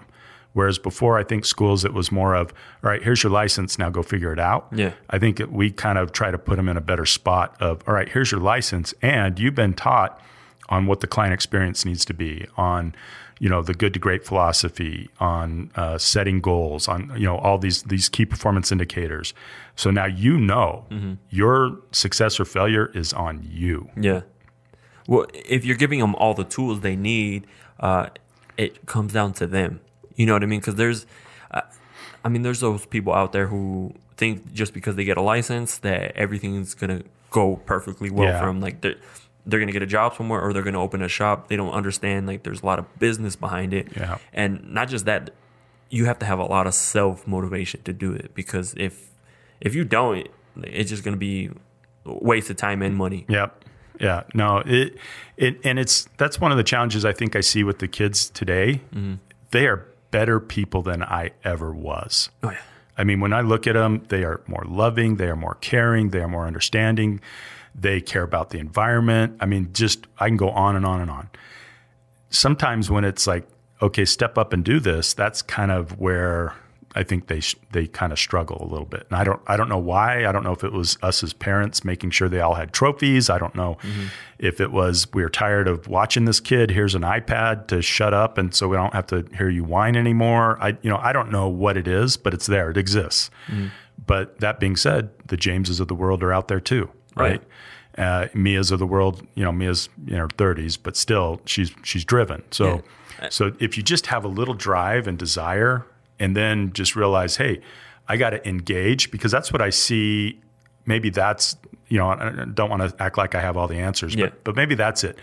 [0.52, 3.78] Whereas before, I think schools it was more of, all right, here's your license.
[3.78, 4.66] Now go figure it out.
[4.74, 4.94] Yeah.
[5.08, 7.82] I think it, we kind of try to put them in a better spot of,
[7.86, 10.20] all right, here's your license, and you've been taught
[10.68, 12.94] on what the client experience needs to be, on
[13.40, 17.58] you know the good to great philosophy, on uh, setting goals, on you know all
[17.58, 19.34] these these key performance indicators.
[19.76, 20.84] So now you know
[21.30, 23.88] your success or failure is on you.
[23.96, 24.22] Yeah.
[25.10, 27.46] Well, if you're giving them all the tools they need,
[27.80, 28.06] uh,
[28.56, 29.80] it comes down to them.
[30.14, 30.60] You know what I mean?
[30.60, 31.04] Because there's,
[31.50, 31.62] uh,
[32.24, 35.78] I mean, there's those people out there who think just because they get a license
[35.78, 38.38] that everything's gonna go perfectly well Yeah.
[38.40, 38.60] for them.
[38.60, 38.96] Like they're
[39.46, 41.48] they're gonna get a job somewhere or they're gonna open a shop.
[41.48, 43.88] They don't understand like there's a lot of business behind it.
[43.96, 44.18] Yeah.
[44.32, 45.30] And not just that,
[45.88, 49.08] you have to have a lot of self motivation to do it because if
[49.60, 50.28] if you don't,
[50.62, 51.50] it's just gonna be
[52.06, 53.24] a waste of time and money.
[53.28, 53.64] Yep.
[54.00, 54.24] Yeah.
[54.34, 54.58] No.
[54.64, 54.96] It.
[55.36, 55.60] It.
[55.64, 58.80] And it's that's one of the challenges I think I see with the kids today.
[58.94, 59.14] Mm-hmm.
[59.50, 62.30] They are better people than I ever was.
[62.42, 62.58] Oh yeah.
[62.98, 66.10] I mean, when I look at them, they are more loving, they are more caring,
[66.10, 67.20] they are more understanding,
[67.74, 69.36] they care about the environment.
[69.40, 71.30] I mean, just I can go on and on and on.
[72.28, 73.48] Sometimes when it's like,
[73.80, 76.54] okay, step up and do this, that's kind of where
[76.94, 79.06] I think they sh- they kind of struggle a little bit.
[79.10, 80.26] And I don't I don't know why.
[80.26, 83.30] I don't know if it was us as parents making sure they all had trophies.
[83.30, 83.78] I don't know
[84.38, 86.70] if it was we are tired of watching this kid.
[86.70, 89.94] Here's an iPad to shut up, and so we don't have to hear you whine
[89.96, 90.58] anymore.
[90.60, 92.70] I you know I don't know what it is, but it's there.
[92.70, 93.30] It exists.
[94.06, 97.42] But that being said, the Jameses of the world are out there too, right?
[97.98, 102.04] Uh, Mia's of the world, you know, Mia's in her 30s, but still she's she's
[102.04, 102.42] driven.
[102.50, 102.82] So
[103.30, 105.84] so if you just have a little drive and desire
[106.20, 107.60] and then just realize, hey,
[108.08, 110.40] I got to engage because that's what I see.
[110.86, 111.56] Maybe that's,
[111.88, 114.26] you know, I don't want to act like I have all the answers, Yeah.
[114.26, 115.18] but, but maybe that's it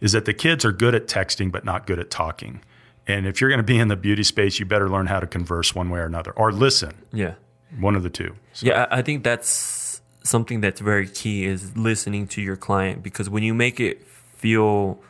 [0.00, 2.60] is that the kids are good at texting, but not good at talking.
[3.06, 5.26] And if you're going to be in the beauty space, you better learn how to
[5.28, 7.34] converse one way or another or listen, Yeah.
[7.78, 8.34] one of the two.
[8.52, 13.02] So, Yeah, I I think that's something that's very key is listening to your client
[13.02, 14.04] because when you make it
[14.36, 15.00] feel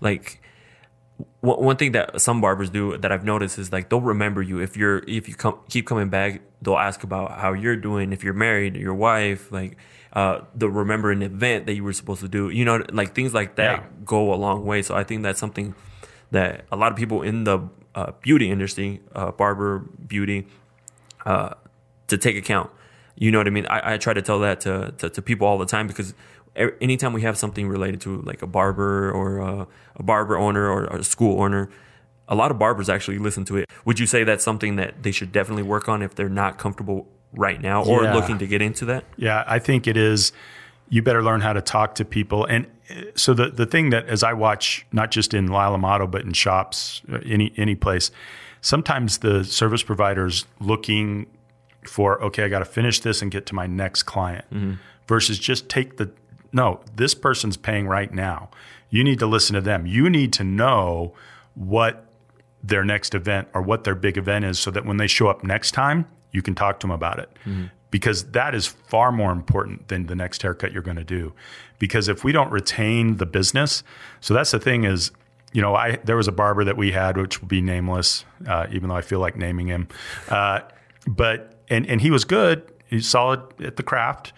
[0.00, 0.41] like
[1.40, 4.76] one thing that some barbers do that I've noticed is like they'll remember you if
[4.76, 8.34] you're if you come keep coming back they'll ask about how you're doing if you're
[8.34, 9.76] married your wife like
[10.12, 13.34] uh they'll remember an event that you were supposed to do you know like things
[13.34, 13.86] like that Yeah.
[14.04, 15.74] go a long way so I think that's something
[16.30, 17.58] that a lot of people in the
[17.94, 20.46] uh, beauty industry uh, barber beauty
[21.26, 21.50] uh,
[22.08, 22.70] to take account.
[23.16, 23.66] You know what I mean?
[23.66, 26.14] I, I try to tell that to, to, to people all the time because
[26.56, 30.84] anytime we have something related to like a barber or a, a barber owner or
[30.84, 31.68] a school owner,
[32.28, 33.68] a lot of barbers actually listen to it.
[33.84, 37.08] Would you say that's something that they should definitely work on if they're not comfortable
[37.32, 38.14] right now or Yeah.
[38.14, 39.04] looking to get into that?
[39.16, 40.32] Yeah, I think it is.
[40.88, 42.44] You better learn how to talk to people.
[42.44, 42.66] And
[43.14, 46.32] so the the thing that as I watch, not just in Lila Motto, but in
[46.34, 48.10] shops, uh, any any place,
[48.60, 51.26] sometimes the service providers looking
[51.86, 54.44] for okay, I got to finish this and get to my next client,
[55.08, 56.10] versus just take the
[56.52, 56.80] no.
[56.94, 58.50] This person's paying right now.
[58.90, 59.86] You need to listen to them.
[59.86, 61.14] You need to know
[61.54, 62.06] what
[62.62, 65.42] their next event or what their big event is so that when they show up
[65.42, 67.30] next time, you can talk to them about it.
[67.90, 71.34] Because that is far more important than the next haircut you're going to do.
[71.78, 73.82] Because if we don't retain the business,
[74.20, 75.10] so that's the thing is,
[75.52, 78.66] you know, I there was a barber that we had, which will be nameless, uh,
[78.70, 79.88] even though I feel like naming him.
[80.28, 80.60] Uh,
[81.06, 82.62] but and and he was good.
[82.86, 84.32] He's solid at the craft.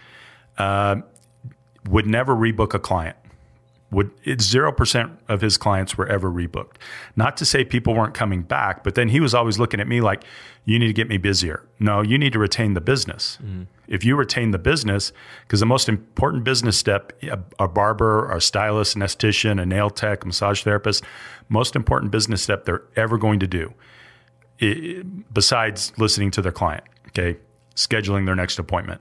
[0.59, 1.03] Uh,
[1.88, 3.16] would never rebook a client
[3.90, 6.77] would zero percent of his clients were ever rebooked.
[7.14, 10.01] Not to say people weren't coming back, but then he was always looking at me
[10.01, 10.25] like,
[10.64, 13.38] "You need to get me busier." No, you need to retain the business.
[13.40, 13.62] Mm-hmm.
[13.87, 18.40] If you retain the business, because the most important business step, a, a barber, a
[18.40, 21.05] stylist, an esthetician, a nail tech, a massage therapist,
[21.49, 23.75] most important business step they're ever going to do,
[24.61, 26.85] i- besides listening to their client.
[27.09, 27.38] Okay,
[27.77, 29.01] scheduling their next appointment.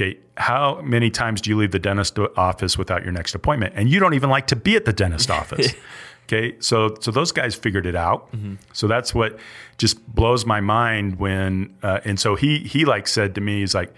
[0.00, 3.72] Okay, how many times do you leave the dentist office without your next appointment?
[3.76, 5.74] And you don't even like to be at the dentist office.
[6.30, 8.28] Okay, so so those guys figured it out.
[8.74, 9.38] So that's what
[9.78, 11.74] just blows my mind when.
[11.82, 13.94] Uh, and so he he like said to me, he's like,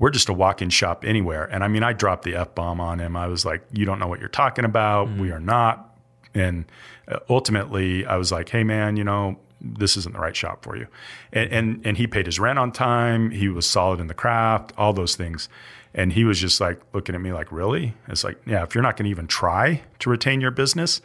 [0.00, 2.98] "We're just a walk-in shop anywhere." And I mean, I dropped the f bomb on
[2.98, 3.16] him.
[3.16, 5.16] I was like, "You don't know what you're talking about.
[5.16, 5.96] We are not."
[6.34, 6.64] And
[7.06, 10.76] uh, ultimately, I was like, "Hey, man, you know." This isn't the right shop for
[10.76, 10.86] you.
[11.32, 13.30] And, and, and he paid his rent on time.
[13.30, 15.48] He was solid in the craft, all those things.
[15.94, 17.94] And he was just like looking at me like, really?
[18.08, 21.00] It's like, yeah, if you're not going to even try to retain your business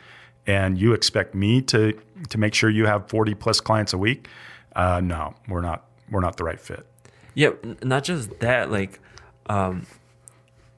[0.45, 4.27] and you expect me to, to make sure you have 40 plus clients a week,
[4.75, 6.85] uh, no, we're not, we're not the right fit.
[7.33, 8.71] Yeah, not just that.
[8.71, 8.99] Like,
[9.47, 9.87] um,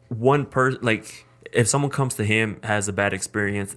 [0.09, 3.75] one person, like, if someone comes to him has a bad experience,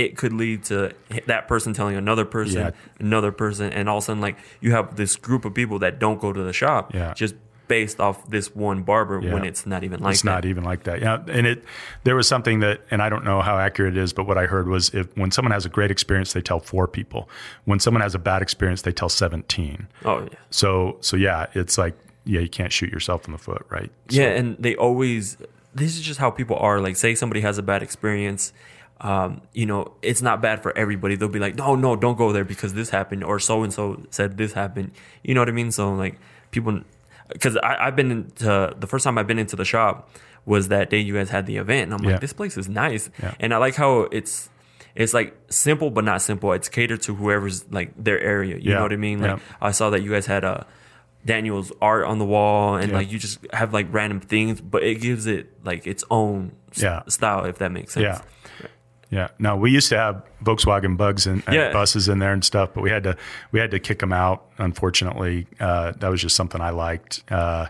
[0.00, 0.92] it could lead to
[1.26, 2.70] that person telling another person, yeah.
[2.98, 5.98] another person, and all of a sudden, like, you have this group of people that
[5.98, 7.14] don't go to the shop yeah.
[7.14, 7.34] just
[7.68, 9.32] based off this one barber yeah.
[9.32, 10.10] when it's not even like that.
[10.10, 10.30] it's that.
[10.30, 11.00] not even like that.
[11.00, 11.64] Yeah, and it
[12.02, 14.46] there was something that, and I don't know how accurate it is, but what I
[14.46, 17.28] heard was if when someone has a great experience, they tell four people.
[17.66, 19.86] When someone has a bad experience, they tell seventeen.
[20.04, 20.28] Oh yeah.
[20.50, 23.90] So so yeah, it's like yeah, you can't shoot yourself in the foot, right?
[24.08, 25.36] So, yeah, and they always.
[25.72, 26.80] This is just how people are.
[26.80, 28.52] Like, say somebody has a bad experience.
[29.02, 31.16] Um, you know, it's not bad for everybody.
[31.16, 34.02] They'll be like, no, no, don't go there because this happened, or so and so
[34.10, 34.92] said this happened.
[35.22, 35.70] You know what I mean?
[35.72, 36.18] So like,
[36.50, 36.82] people
[37.32, 40.10] because I've been into the first time I've been into the shop
[40.44, 42.12] was that day you guys had the event, and I'm Yeah.
[42.12, 43.34] like, this place is nice, Yeah.
[43.40, 44.48] and I like how it's
[44.96, 46.52] it's like simple but not simple.
[46.52, 48.56] It's catered to whoever's like their area.
[48.56, 48.76] You Yeah.
[48.76, 49.20] know what I mean?
[49.22, 49.38] Like Yeah.
[49.62, 50.66] I saw that you guys had a.
[51.24, 52.96] Daniel's art on the wall, and Yeah.
[52.98, 57.12] like you just have like random things, but it gives it like its own s-
[57.14, 58.04] style, if that makes sense.
[58.04, 58.20] Yeah.
[59.10, 59.28] Yeah.
[59.40, 61.72] No, we used to have Volkswagen bugs and, and Yeah.
[61.72, 63.16] buses in there and stuff, but we had to
[63.52, 64.44] we had to kick them out.
[64.58, 67.66] Unfortunately, uh, that was just something I liked uh,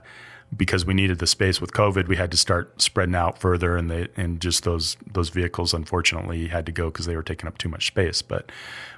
[0.57, 2.09] because we needed the space with COVID.
[2.09, 6.49] We had to start spreading out further, and they and just those those vehicles unfortunately
[6.49, 8.21] had to go because they were taking up too much space.
[8.23, 8.53] But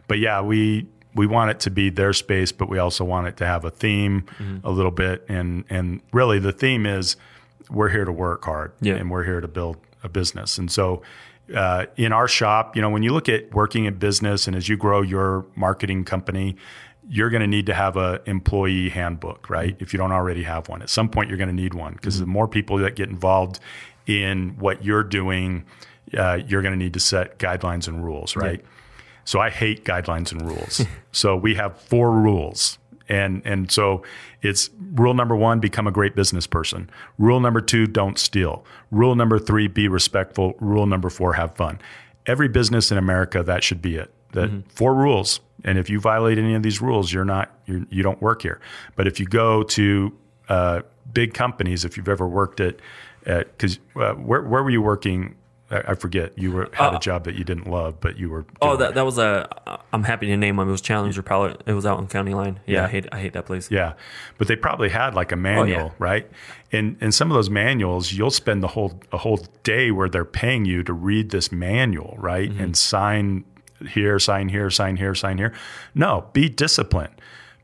[0.08, 3.36] but yeah, we we want it to be their space, but we also want it
[3.36, 4.24] to have a theme
[4.64, 7.16] a little bit, and and really the theme is
[7.70, 8.94] we're here to work hard, Yeah.
[8.94, 11.02] and we're here to build a business, and so
[11.54, 14.68] uh, in our shop, you know, when you look at working in business and as
[14.68, 16.56] you grow your marketing company,
[17.08, 19.76] you're going to need to have a employee handbook, right?
[19.80, 22.20] If you don't already have one, at some point you're going to need one because
[22.20, 23.58] the more people that get involved
[24.06, 25.64] in what you're doing,
[26.16, 28.64] uh, you're going to need to set guidelines and rules, right?
[29.24, 30.84] So I hate guidelines and rules.
[31.12, 32.78] so we have four rules.
[33.12, 34.02] And and so
[34.40, 36.88] it's rule number 1 become a great business person.
[37.18, 38.64] Rule number 2 don't steal.
[38.90, 40.54] Rule number 3 be respectful.
[40.60, 41.78] Rule number 4 have fun.
[42.24, 44.10] Every business in America that should be it.
[44.32, 45.40] That four rules.
[45.62, 48.62] And if you violate any of these rules, you're not you're, you don't work here.
[48.96, 50.80] But if you go to uh,
[51.12, 52.76] big companies, if you've ever worked at
[53.26, 55.34] at because uh, where where were you working
[55.72, 56.36] I forget.
[56.38, 58.44] You were had a uh, job that you didn't love, but you were.
[58.60, 58.94] Oh, that it.
[58.94, 59.48] that was a.
[59.92, 60.68] I'm happy to name them.
[60.68, 61.62] It was Challenger Pallet.
[61.66, 62.60] It was out on County Line.
[62.66, 62.84] Yeah, Yeah.
[62.84, 63.70] I hate I hate that place.
[63.70, 63.94] Yeah,
[64.38, 66.28] but they probably had like a oh, manual, right?
[66.70, 70.24] And and some of those manuals, you'll spend the whole a whole day where they're
[70.24, 72.50] paying you to read this manual, right?
[72.50, 72.62] Mm-hmm.
[72.62, 73.44] And sign
[73.88, 75.52] here, sign here, sign here, sign here.
[75.94, 77.14] No, be disciplined.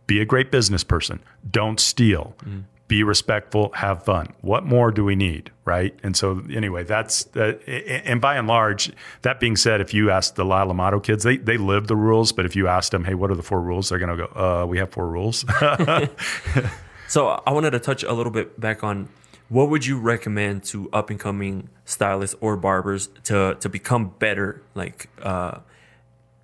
[0.07, 1.21] Be a great business person.
[1.51, 2.35] Don't steal.
[2.45, 2.65] Mm.
[2.89, 3.71] Be respectful.
[3.75, 4.29] Have fun.
[4.41, 5.95] What more do we need, right?
[6.03, 7.61] And so, anyway, that's that.
[7.69, 8.91] And by and large,
[9.23, 12.33] that being said, if you ask the La Lamato kids, they they live the rules.
[12.33, 13.91] But if you ask them, hey, what are the four rules?
[13.91, 15.45] They're to go, uh, we have four rules.
[17.09, 19.09] So I wanted to touch a little bit back on
[19.49, 24.61] what would you recommend to up and coming stylists or barbers to to become better,
[24.75, 25.61] like uh,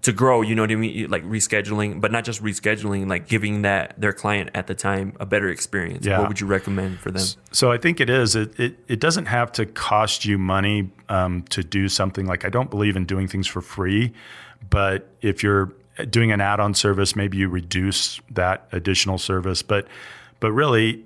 [0.05, 0.43] to grow.
[0.43, 1.11] You know what I mean?
[1.11, 5.25] Like rescheduling, but not just rescheduling, like giving that their client at the time a
[5.27, 6.05] better experience.
[6.05, 6.19] Yeah.
[6.19, 7.27] What would you recommend for them?
[7.53, 8.37] So I think it is.
[8.37, 12.27] It it, it doesn't have to cost you money um, to do something.
[12.27, 14.13] Like I don't believe in doing things for free,
[14.69, 15.73] but if you're
[16.11, 19.63] doing an add-on service, maybe you reduce that additional service.
[19.63, 19.89] But
[20.39, 21.03] but really,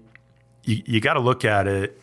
[0.65, 2.01] you, you got to look at it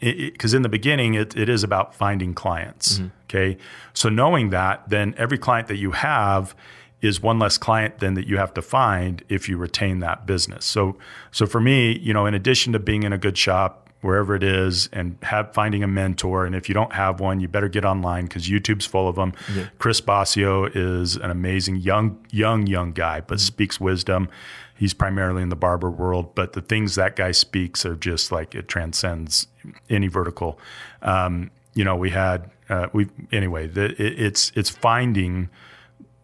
[0.00, 3.00] because in the beginning it, it is about finding clients
[3.34, 3.58] okay?
[3.92, 6.54] So knowing that then every client that you have
[7.00, 10.64] is one less client than that you have to find if you retain that business.
[10.64, 10.96] So
[11.30, 14.42] so for me you know in addition to being in a good shop wherever it
[14.42, 17.86] is and have finding a mentor and if you don't have one you better get
[17.86, 19.32] online because youtube's full of them
[19.78, 24.28] Chris Bossio is an amazing young young young guy but speaks wisdom.
[24.76, 28.54] He's primarily in the barber world, but the things that guy speaks are just like
[28.56, 29.46] it transcends
[29.88, 30.58] any vertical.
[31.00, 33.66] Um, you know, we had uh, we anyway.
[33.66, 35.48] The, it, it's it's finding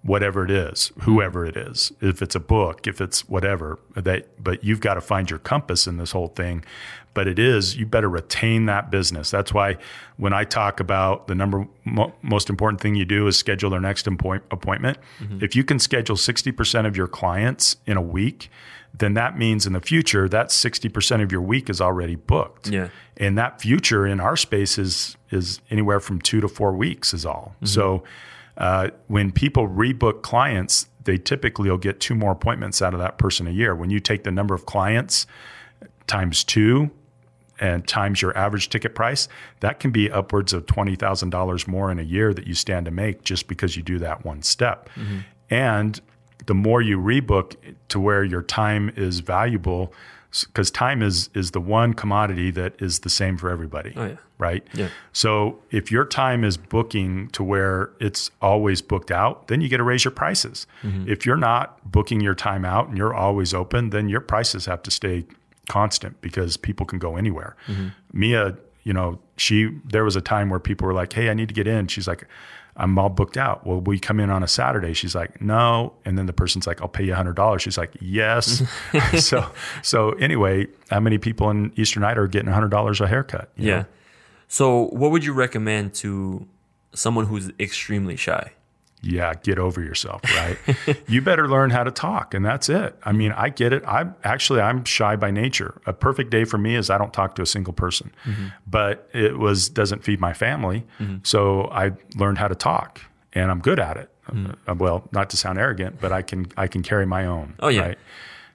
[0.03, 1.93] whatever it is, whoever it is.
[2.01, 5.87] If it's a book, if it's whatever that, but you've got to find your compass
[5.87, 6.65] in this whole thing.
[7.13, 9.31] But it is you better retain that business.
[9.31, 9.77] That's why
[10.17, 13.81] when I talk about the number mo- most important thing you do is schedule their
[13.81, 14.97] next appoint- appointment.
[15.43, 18.49] If you can schedule sixty percent of your clients in a week,
[18.99, 22.69] then that means in the future that sixty percent of your week is already booked.
[22.69, 22.89] Yeah.
[23.17, 27.25] and that future in our space is is anywhere from two to four weeks is
[27.27, 27.55] all.
[27.65, 28.03] So
[28.57, 33.17] Uh, when people rebook clients, they typically will get two more appointments out of that
[33.17, 33.75] person a year.
[33.75, 35.27] When you take the number of clients
[36.07, 36.91] times two
[37.59, 39.29] and times your average ticket price,
[39.61, 43.23] that can be upwards of $20,000 more in a year that you stand to make
[43.23, 44.91] just because you do that one step.
[45.49, 45.99] And
[46.47, 47.55] the more you rebook
[47.89, 49.93] to where your time is valuable,
[50.47, 54.17] because time is is the one commodity that is the same for everybody, Oh, yeah.
[54.39, 54.65] right?
[54.75, 54.89] Yeah.
[55.13, 59.79] So if your time is booking to where it's always booked out, then you get
[59.79, 60.67] to raise your prices.
[60.83, 61.09] Mm-hmm.
[61.11, 64.83] If you're not booking your time out and you're always open, then your prices have
[64.85, 65.25] to stay
[65.69, 67.57] constant because people can go anywhere.
[67.67, 67.89] Mm-hmm.
[68.13, 71.49] Mia, you know, she there was a time where people were like, "Hey, I need
[71.49, 72.27] to get in." She's like,
[72.77, 74.93] "I'm all booked out." Well, we come in on a Saturday.
[74.95, 77.93] She's like, "No," and then the person's like, "I'll pay you hundred dollars." She's like,
[78.01, 78.63] "Yes."
[79.19, 79.51] so,
[79.83, 83.51] so anyway, how many people in Eastern Idaho are getting hundred dollars a haircut?
[83.57, 83.77] you Yeah.
[83.81, 83.85] know?
[84.49, 86.47] So, what would you recommend to
[86.93, 88.53] someone who's extremely shy?
[89.03, 90.59] Yeah, get over yourself, right?
[91.09, 92.97] you better learn how to talk, and that's it.
[93.03, 93.83] I mean, I get it.
[93.87, 95.81] I'm actually I'm shy by nature.
[95.87, 98.49] A perfect day for me is I don't talk to a single person, mm-hmm.
[98.67, 101.19] but it was doesn't feed my family, mm-hmm.
[101.23, 103.01] so I learned how to talk,
[103.33, 104.11] and I'm good at it.
[104.29, 104.57] Mm.
[104.69, 107.55] Uh, well, not to sound arrogant, but I can I can carry my own.
[107.61, 107.81] Oh, yeah.
[107.81, 107.99] right?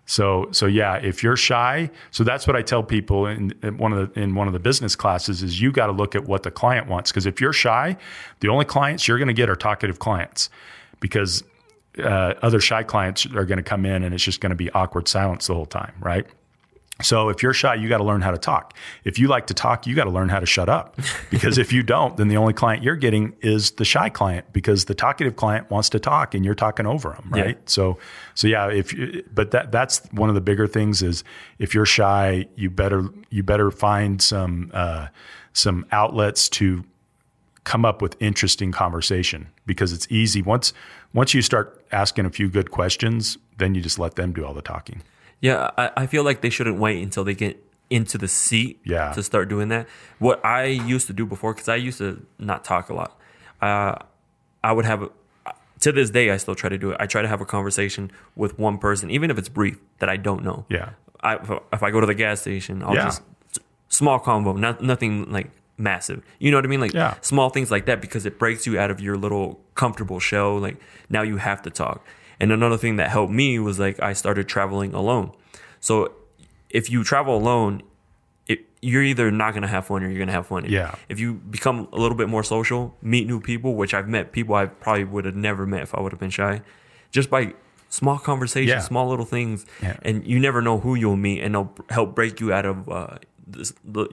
[0.05, 3.91] So so yeah, if you're shy, so that's what I tell people in, in one
[3.91, 6.43] of the in one of the business classes is you got to look at what
[6.43, 7.97] the client wants because if you're shy,
[8.39, 10.49] the only clients you're going to get are talkative clients
[10.99, 11.43] because
[11.97, 14.69] uh, other shy clients are going to come in and it's just going to be
[14.71, 16.27] awkward silence the whole time, right?
[17.01, 18.73] So if you're shy, you got to learn how to talk.
[19.03, 20.97] If you like to talk, you got to learn how to shut up.
[21.29, 24.85] Because if you don't, then the only client you're getting is the shy client because
[24.85, 27.57] the talkative client wants to talk and you're talking over them, right?
[27.57, 27.61] Yeah.
[27.65, 27.97] So
[28.35, 31.25] so yeah, if you, but that that's one of the bigger things is
[31.59, 35.07] if you're shy, you better you better find some uh,
[35.51, 36.85] some outlets to
[37.65, 40.71] come up with interesting conversation because it's easy once
[41.13, 44.53] once you start asking a few good questions, then you just let them do all
[44.53, 45.01] the talking.
[45.41, 49.11] Yeah, I, I feel like they shouldn't wait until they get into the seat Yeah.
[49.13, 49.87] to start doing that.
[50.19, 53.19] What I used to do before, because I used to not talk a lot,
[53.61, 53.95] uh,
[54.63, 55.09] I would have,
[55.81, 56.97] to this day, I still try to do it.
[56.99, 60.17] I try to have a conversation with one person, even if it's brief, that I
[60.17, 60.65] don't know.
[60.69, 60.91] Yeah.
[61.21, 63.05] I, if, if I go to the gas station, I'll Yeah.
[63.05, 63.21] just
[63.89, 66.23] small combo, not, nothing like massive.
[66.39, 66.79] You know what I mean?
[66.81, 67.15] Like Yeah.
[67.21, 70.57] small things like that because it breaks you out of your little comfortable shell.
[70.57, 70.77] Like
[71.09, 72.03] now you have to talk.
[72.39, 75.31] And another thing that helped me was like I started traveling alone.
[75.79, 76.11] So
[76.69, 77.81] if you travel alone,
[78.47, 80.65] it, you're either not gonna have fun or you're gonna have fun.
[80.67, 80.95] Yeah.
[81.09, 84.55] If you become a little bit more social, meet new people, which I've met people
[84.55, 86.61] I probably would have never met if I would have been shy,
[87.11, 87.53] just by
[87.89, 88.79] small conversations, Yeah.
[88.81, 89.95] small little things, Yeah.
[90.01, 93.17] and you never know who you'll meet, and they'll help break you out of uh,
[93.47, 94.09] this the,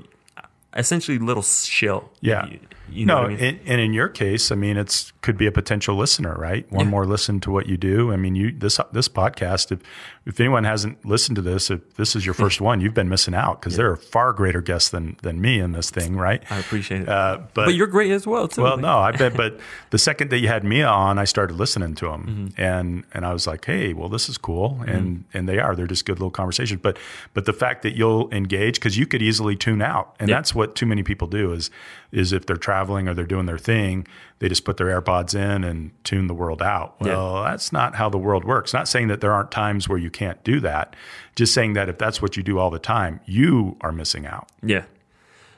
[0.76, 2.10] essentially little shell.
[2.20, 2.46] Yeah.
[2.46, 2.60] you,
[2.92, 3.38] you know no, I mean?
[3.40, 6.70] and, and in your case, I mean, it's could be a potential listener, right?
[6.72, 6.90] One Yeah.
[6.90, 8.12] more listen to what you do.
[8.12, 9.72] I mean, you this this podcast.
[9.72, 9.80] If
[10.24, 13.34] if anyone hasn't listened to this, if this is your first one, you've been missing
[13.34, 16.42] out because there are far greater guests than than me in this thing, right?
[16.50, 17.08] I appreciate it.
[17.08, 18.62] Uh, but but you're great as well too.
[18.62, 19.36] Well, no, I bet.
[19.36, 19.58] But
[19.90, 22.22] the second that you had Mia on, I started listening to them,
[22.52, 22.60] Mm-hmm.
[22.62, 25.74] and and I was like, hey, well, this is cool, and and they are.
[25.76, 26.80] They're just good little conversations.
[26.82, 26.98] But
[27.34, 30.36] but the fact that you'll engage because you could easily tune out, and Yeah.
[30.36, 31.70] that's what too many people do is
[32.12, 34.06] is if they're traveling or they're doing their thing,
[34.38, 36.94] they just put their AirPods in and tune the world out.
[37.00, 37.08] Yeah.
[37.08, 38.72] Well, that's not how the world works.
[38.72, 40.94] Not saying that there aren't times where you can't do that.
[41.34, 44.48] Just saying that if that's what you do all the time, you are missing out.
[44.62, 44.84] Yeah.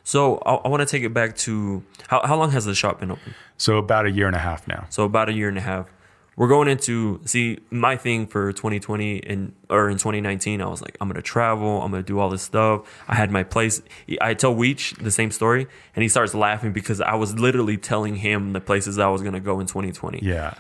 [0.04, 3.00] So I, I want to take it back to how, how long has the shop
[3.00, 3.34] been open?
[3.56, 4.86] So about a year and a half now.
[4.90, 5.90] So about a year and a half.
[6.36, 10.60] We're going into see my thing for 2020 and or in 2019.
[10.60, 11.82] I was like, I'm gonna travel.
[11.82, 12.82] I'm gonna do all this stuff.
[13.08, 13.82] I had my place.
[14.20, 18.16] I tell Weech the same story, and he starts laughing because I was literally telling
[18.16, 20.20] him the places I was gonna go in 2020.
[20.22, 20.54] Yeah.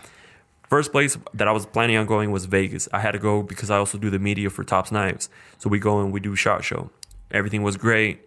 [0.68, 2.88] First place that I was planning on going was Vegas.
[2.92, 5.28] I had to go because I also do the media for Tops Knives.
[5.58, 6.90] So we go and we do shot show.
[7.30, 8.26] Everything was great.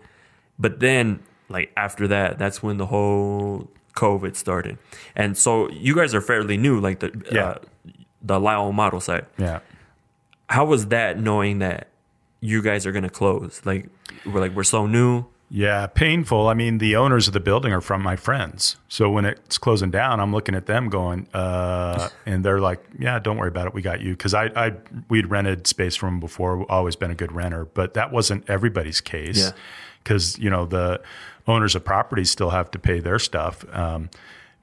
[0.59, 4.77] But then, like after that, that's when the whole COVID started.
[5.15, 7.43] And so you guys are fairly new, like the Yeah.
[7.45, 7.57] uh,
[8.21, 9.25] the Lyle Amato side.
[9.37, 9.59] Yeah.
[10.49, 11.87] How was that knowing that
[12.39, 13.61] you guys are gonna close?
[13.65, 13.89] Like
[14.25, 15.25] we're like we're so new.
[15.49, 16.49] Yeah, painful.
[16.49, 18.75] I mean, the owners of the building are from my friends.
[18.89, 23.17] So when it's closing down, I'm looking at them going, uh, and they're like, yeah,
[23.19, 23.73] don't worry about it.
[23.73, 24.13] We got you.
[24.17, 24.73] Cause I, I,
[25.07, 28.99] we'd rented space from them before, always been a good renter, but that wasn't everybody's
[28.99, 29.37] case.
[29.39, 29.51] Yeah.
[30.03, 30.99] Cause, you know, the
[31.47, 33.65] owners of properties still have to pay their stuff.
[33.73, 34.09] Um,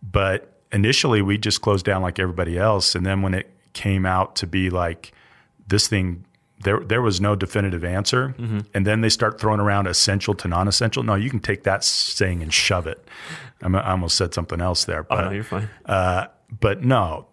[0.03, 2.95] but initially we just closed down like everybody else.
[2.95, 5.13] And then when it came out to be like,
[5.67, 6.25] this thing
[6.63, 8.61] there there was no definitive answer, Mm-hmm.
[8.75, 11.03] and then they start throwing around essential to non-essential.
[11.03, 13.07] No, you can take that saying and shove it.
[13.61, 15.69] I'm, I almost said something else there, Oh no, you're fine.
[15.87, 16.27] uh,
[16.61, 17.27] but no,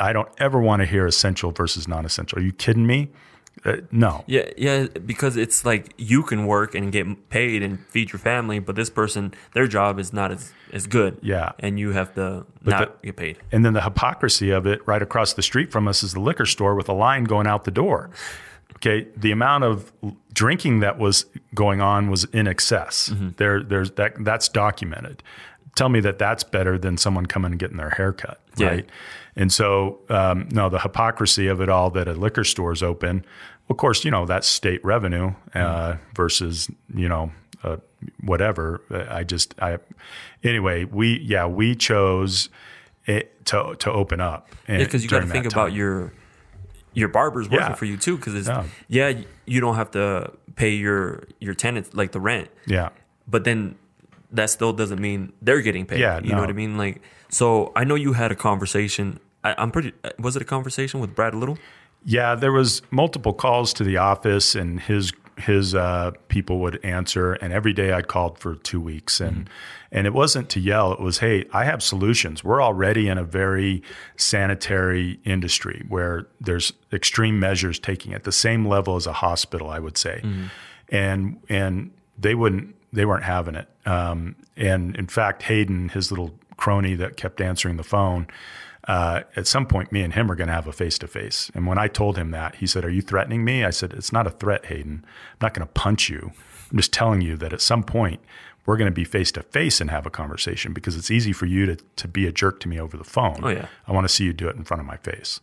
[0.00, 2.38] I don't ever want to hear essential versus non-essential.
[2.38, 3.10] Are you kidding me?
[3.64, 4.24] Uh, no.
[4.26, 8.58] Yeah, yeah, because it's like you can work and get paid and feed your family,
[8.58, 11.18] but this person, their job is not as, as good.
[11.22, 11.52] Yeah.
[11.58, 13.38] And you have to not get paid.
[13.52, 16.46] And then the hypocrisy of it right across the street from us is the liquor
[16.46, 18.10] store with a line going out the door.
[18.76, 19.92] Okay, the amount of
[20.32, 23.08] drinking that was going on was in excess.
[23.08, 23.30] Mm-hmm.
[23.36, 25.22] There, there's that that's documented.
[25.76, 28.68] Tell me that that's better than someone coming and getting their hair cut, Yeah.
[28.68, 28.86] right?
[29.36, 33.24] And so, um, no, the hypocrisy of it all that a liquor store is open.
[33.70, 37.30] Of course, you know that's state revenue uh, versus you know
[37.62, 37.76] uh,
[38.22, 38.80] whatever.
[39.10, 39.78] I just I
[40.42, 42.48] anyway we yeah we chose
[43.06, 46.12] it to to open up Yeah, because you got to think about your
[46.94, 47.74] your barber's working Yeah.
[47.74, 48.16] for you too.
[48.16, 48.64] Because it's Yeah.
[48.88, 52.88] yeah, you don't have to pay your your tenants like the rent, yeah
[53.30, 53.76] but then
[54.30, 56.00] that still doesn't mean they're getting paid.
[56.00, 56.76] Yeah, you know what I mean.
[56.76, 59.20] Like, so I know you had a conversation.
[59.44, 59.92] I, I'm pretty.
[60.04, 61.58] Uh, was it a conversation with Brad Little?
[62.04, 67.34] Yeah, there was multiple calls to the office, and his his uh, people would answer.
[67.34, 69.52] And every day I'd called for two weeks, and mm-hmm.
[69.92, 70.92] and it wasn't to yell.
[70.92, 72.44] It was, hey, I have solutions.
[72.44, 73.82] We're already in a very
[74.16, 79.78] sanitary industry where there's extreme measures taking at the same level as a hospital, I
[79.78, 80.46] would say, mm-hmm.
[80.88, 83.68] and and they wouldn't they weren't having it.
[83.86, 88.26] Um, and in fact, Hayden, his little crony that kept answering the phone
[88.88, 91.50] uh, at some point, me and him are going to have a face to face.
[91.54, 93.62] And when I told him that, he said, Are you threatening me?
[93.62, 95.04] I said, It's not a threat, Hayden.
[95.04, 96.32] I'm not going to punch you.
[96.72, 98.20] I'm just telling you that at some point,
[98.64, 101.44] we're going to be face to face and have a conversation because it's easy for
[101.44, 103.40] you to, to be a jerk to me over the phone.
[103.42, 103.66] Oh, yeah.
[103.86, 105.40] I want to see you do it in front of my face.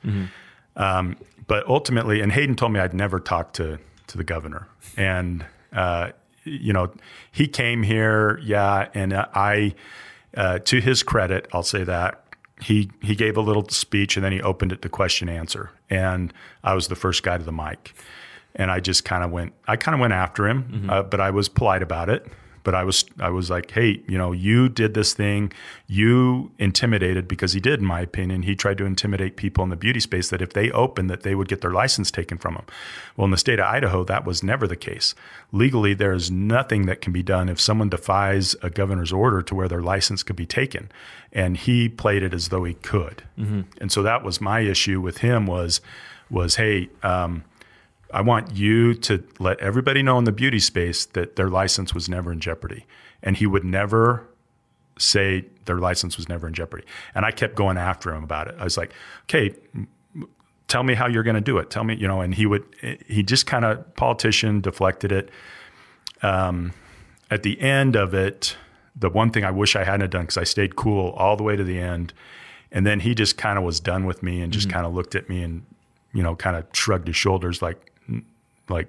[0.76, 1.16] Um,
[1.46, 4.68] but ultimately, and Hayden told me I'd never talk to, to the governor.
[4.98, 6.12] And, uh,
[6.46, 6.94] you know,
[7.32, 9.76] he came here, yeah, and I,
[10.38, 12.22] uh, to his credit, I'll say that
[12.62, 16.34] he he gave a little speech and then he opened it to question answer, and
[16.64, 17.94] I was the first guy to the mic,
[18.56, 21.32] and I just kind of went, I kind of went after him, uh, but I
[21.32, 22.26] was polite about it.
[22.66, 25.54] But I was I was like, hey, you know, you did this thing,
[25.88, 28.42] you intimidated because he did, in my opinion.
[28.42, 31.36] He tried to intimidate people in the beauty space that if they opened, that they
[31.36, 32.66] would get their license taken from them.
[33.16, 35.16] Well, in the state of Idaho, that was never the case.
[35.54, 39.56] Legally, there is nothing that can be done if someone defies a governor's order to
[39.56, 40.92] where their license could be taken.
[41.32, 43.24] And he played it as though he could.
[43.80, 45.80] And so that was my issue with him was
[46.30, 46.90] was hey.
[47.04, 47.44] Um,
[48.16, 52.08] I want you to let everybody know in the beauty space that their license was
[52.08, 52.86] never in jeopardy.
[53.22, 54.26] And he would never
[54.98, 56.86] say their license was never in jeopardy.
[57.14, 58.56] And I kept going after him about it.
[58.58, 58.94] I was like,
[59.24, 59.54] okay,
[60.70, 61.70] tell me how you're going to do it.
[61.70, 62.64] Tell me, you know, and he would,
[63.06, 65.30] he just kind of politician deflected it.
[66.22, 66.72] Um,
[67.30, 68.56] at the end of it,
[68.96, 71.58] the one thing I wish I hadn't done, because I stayed cool all the way
[71.58, 72.14] to the end.
[72.72, 75.16] And then he just kind of was done with me and just kind of looked
[75.16, 75.66] at me and,
[76.14, 77.92] you know, kind of shrugged his shoulders like,
[78.70, 78.88] like,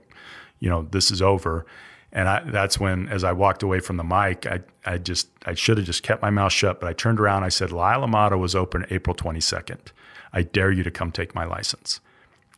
[0.58, 1.66] you know, this is over.
[2.12, 5.54] And I, that's when, as I walked away from the mic, I, I just, I
[5.54, 7.44] should have just kept my mouth shut, but I turned around.
[7.44, 9.88] I said, Lyle Amato was open April 22nd.
[10.32, 12.00] I dare you to come take my license.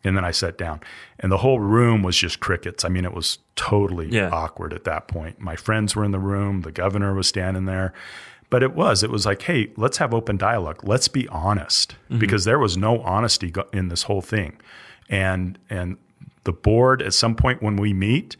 [0.04, 0.80] And then I sat down,
[1.18, 2.84] and the whole room was just crickets.
[2.84, 4.30] I mean, it was totally Yeah.
[4.30, 5.40] awkward at that point.
[5.40, 7.92] My friends were in the room, the governor was standing there.
[8.50, 10.80] But it was, it was like, hey, let's have open dialogue.
[10.82, 12.18] Let's be honest, mm-hmm.
[12.18, 14.58] because there was no honesty in this whole thing.
[15.08, 15.96] And, and
[16.48, 18.36] the board, at some point when we meet,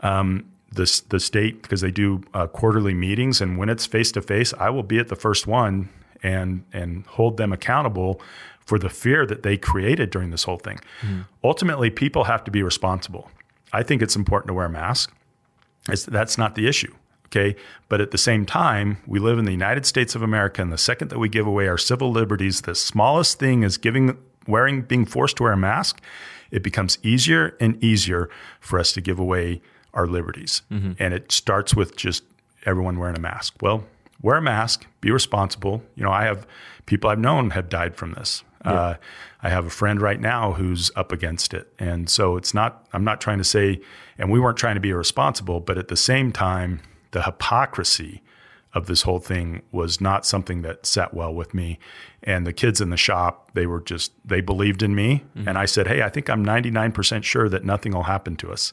[0.00, 0.44] um,
[0.78, 4.54] the, the state, because they do uh, quarterly meetings, and when it's face to face,
[4.66, 5.88] I will be at the first one
[6.22, 8.20] and, and hold them accountable
[8.60, 10.78] for the fear that they created during this whole thing.
[11.42, 13.24] Ultimately, people have to be responsible.
[13.72, 15.12] I think it's important to wear a mask.
[15.88, 16.94] It's, that's not the issue.
[17.26, 17.56] Okay.
[17.88, 20.62] But at the same time, we live in the United States of America.
[20.62, 24.16] And the second that we give away our civil liberties, the smallest thing is giving,
[24.46, 26.00] wearing, being forced to wear a mask.
[26.50, 28.30] It becomes easier and easier
[28.60, 29.60] for us to give away
[29.94, 30.62] our liberties.
[30.98, 32.24] And it starts with just
[32.64, 33.54] everyone wearing a mask.
[33.60, 33.84] Well,
[34.22, 35.82] wear a mask, be responsible.
[35.94, 36.46] You know, I have
[36.86, 38.44] people I've known have died from this.
[38.64, 38.94] Uh,
[39.42, 41.72] I have a friend right now who's up against it.
[41.78, 43.80] And so it's not, I'm not trying to say,
[44.18, 46.80] and we weren't trying to be irresponsible, but at the same time,
[47.12, 48.20] the hypocrisy
[48.74, 51.78] of this whole thing was not something that sat well with me.
[52.22, 55.24] And the kids in the shop, they were just, they believed in me.
[55.46, 58.72] And I said, Hey, I think I'm 99% sure that nothing will happen to us.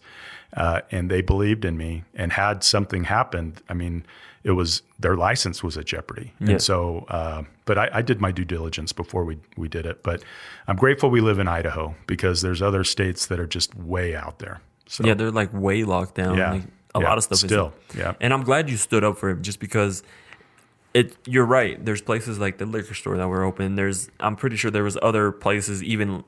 [0.56, 2.04] Uh, and they believed in me.
[2.14, 4.06] And had something happened, I mean,
[4.44, 6.34] it was their license was at jeopardy.
[6.40, 6.52] Yeah.
[6.52, 10.04] And so, uh, but I, I did my due diligence before we, we did it.
[10.04, 10.24] But
[10.68, 14.40] I'm grateful we live in Idaho because there's other states that are just way out
[14.40, 14.62] there.
[14.88, 16.38] So, Yeah, they're like way locked down.
[16.38, 16.52] Yeah.
[16.54, 16.64] Like,
[16.96, 17.98] a Yeah, lot of stuff still, is.
[17.98, 18.14] yeah.
[18.20, 20.02] And I'm glad you stood up for it just because
[20.94, 21.84] it you're right.
[21.84, 23.76] There's places like the liquor store that were open.
[23.76, 26.24] There's I'm pretty sure there was other places even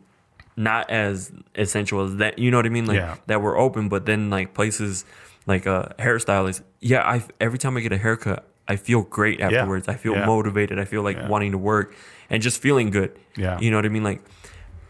[0.56, 2.38] not as essential as that.
[2.40, 2.86] You know what I mean?
[2.86, 3.16] Like Yeah.
[3.28, 5.06] that were open, but then like places
[5.46, 6.62] like uh, a hairstylist.
[6.82, 9.88] Yeah, I every time I get a haircut, I feel great afterwards.
[9.88, 9.94] Yeah.
[9.94, 10.26] I feel Yeah.
[10.26, 10.80] motivated.
[10.80, 11.96] I feel like wanting to work
[12.30, 13.18] and just feeling good.
[13.38, 13.58] Yeah.
[13.60, 14.04] You know what I mean?
[14.04, 14.22] Like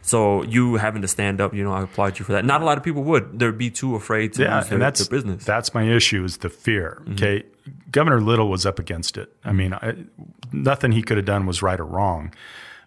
[0.08, 2.46] so you having to stand up, you know, I applaud you for that.
[2.46, 3.38] Not a lot of people would.
[3.38, 5.44] They'd be too afraid to yeah, their, that's their business.
[5.44, 7.00] That's my issue is the fear.
[7.02, 7.14] Mm-hmm.
[7.14, 7.44] Okay,
[7.92, 9.36] Governor Little was up against it.
[9.44, 9.96] I mean, I,
[10.54, 12.34] nothing he could have done was right or wrong,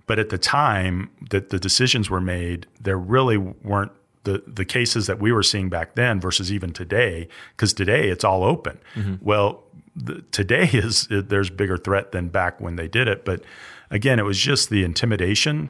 [0.06, 3.92] but at the time that the decisions were made, there really weren't
[4.24, 7.28] the the cases that we were seeing back then versus even today.
[7.54, 8.78] Because today it's all open.
[8.94, 9.16] Mm-hmm.
[9.20, 9.62] Well,
[9.94, 13.26] the, today is there's bigger threat than back when they did it.
[13.26, 13.42] But
[13.90, 15.68] again, it was just the intimidation,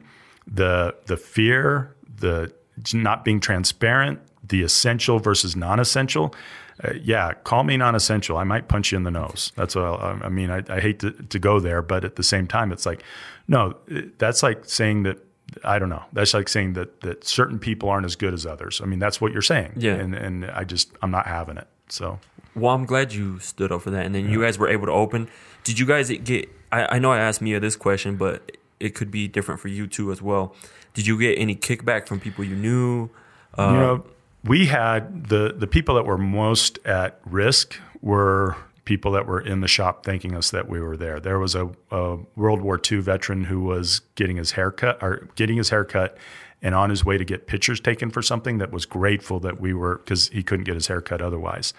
[0.51, 2.51] the the fear, the
[2.93, 6.35] not being transparent, the essential versus non-essential.
[6.83, 8.37] Uh, yeah, call me non-essential.
[8.37, 9.51] I might punch you in the nose.
[9.55, 10.49] That's what I, I mean.
[10.49, 13.03] I, I hate to, to go there, but at the same time, it's like,
[13.47, 13.75] no,
[14.17, 15.17] that's like saying that.
[15.63, 16.03] I don't know.
[16.13, 18.79] That's like saying that that certain people aren't as good as others.
[18.81, 19.73] I mean, that's what you're saying.
[19.75, 19.93] Yeah.
[19.93, 21.67] And and I just I'm not having it.
[21.89, 22.19] So
[22.55, 24.93] Well, I'm glad you stood up for that, and then you guys were able to
[24.93, 25.29] open.
[25.63, 26.49] Did you guys get?
[26.71, 29.87] I, I know I asked Mia this question, but it could be different for you
[29.87, 30.55] too as well.
[30.93, 33.09] Did you get any kickback from people you knew?
[33.57, 34.03] Uh, you know,
[34.43, 39.61] we had the the people that were most at risk were people that were in
[39.61, 41.19] the shop thanking us that we were there.
[41.19, 45.57] There was a, a World War II veteran who was getting his haircut or getting
[45.57, 46.17] his haircut
[46.61, 49.73] and on his way to get pictures taken for something that was grateful that we
[49.73, 51.73] were because he couldn't get his haircut otherwise.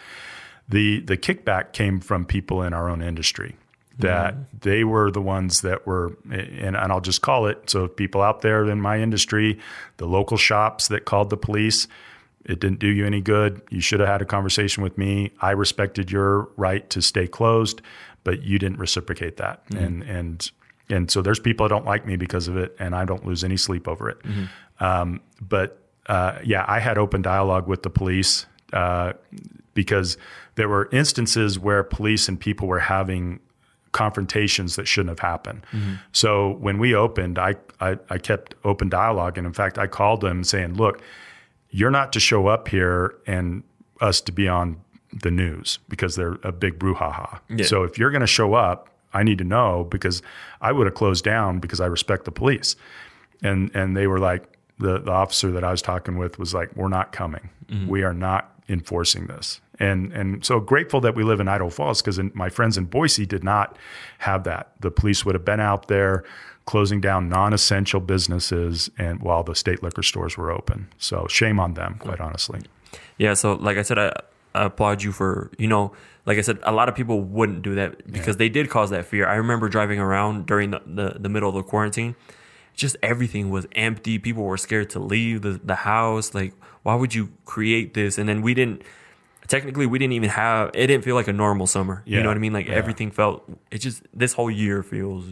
[0.69, 3.57] The the kickback came from people in our own industry
[4.03, 8.23] that they were the ones that were and, and I'll just call it so people
[8.23, 9.59] out there in my industry,
[9.97, 11.89] the local shops that called the police,
[12.45, 13.63] it didn't do you any good.
[13.71, 15.31] You should have had a conversation with me.
[15.41, 17.83] I respected your right to stay closed,
[18.25, 19.63] but you didn't reciprocate that.
[19.79, 20.51] And and
[20.91, 23.45] and so there's people that don't like me because of it, and I don't lose
[23.45, 24.19] any sleep over it.
[24.81, 29.13] Um, but uh, yeah, I had open dialogue with the police uh,
[29.75, 30.17] because
[30.57, 33.39] there were instances where police and people were having
[33.93, 35.65] confrontations that shouldn't have happened.
[35.73, 35.95] Mm-hmm.
[36.13, 40.21] So when we opened, I, I I kept open dialogue, and in fact, I called
[40.21, 41.01] them saying, "Look,
[41.71, 43.63] you're not to show up here and
[44.01, 44.81] us to be on
[45.13, 47.41] the news because they're a big brouhaha.
[47.49, 47.65] Yeah.
[47.65, 50.23] So if you're going to show up, I need to know because
[50.61, 52.77] I would have closed down because I respect the police.
[53.43, 56.75] And and they were like the the officer that I was talking with was like,
[56.77, 57.51] we're not coming.
[57.67, 57.89] Mm-hmm.
[57.89, 59.61] We are not enforcing this.
[59.83, 63.27] And and so grateful that we live in Idaho Falls because my friends in Boise
[63.27, 63.77] did not
[64.19, 64.73] have that.
[64.81, 66.23] The police would have been out there
[66.67, 70.87] closing down non-essential businesses and while the state liquor stores were open.
[70.99, 72.61] So shame on them, quite honestly.
[73.19, 74.13] Yeah, so like I said, I,
[74.55, 75.93] I applaud you for you know,
[76.27, 79.05] like I said, a lot of people wouldn't do that because they did cause that
[79.05, 79.27] fear.
[79.27, 82.15] I remember driving around during the, the, the middle of the quarantine,
[82.77, 84.21] just everything was empty.
[84.21, 86.35] People were scared to leave the, the house.
[86.35, 86.55] Like,
[86.85, 88.17] why would you create this?
[88.17, 88.83] And then we didn't.
[89.53, 90.71] Technically, we didn't even have.
[90.73, 92.03] It didn't feel like a normal summer.
[92.07, 92.55] You know what I mean?
[92.55, 92.73] Like yeah.
[92.73, 93.45] everything felt.
[93.71, 95.27] It just this whole year feels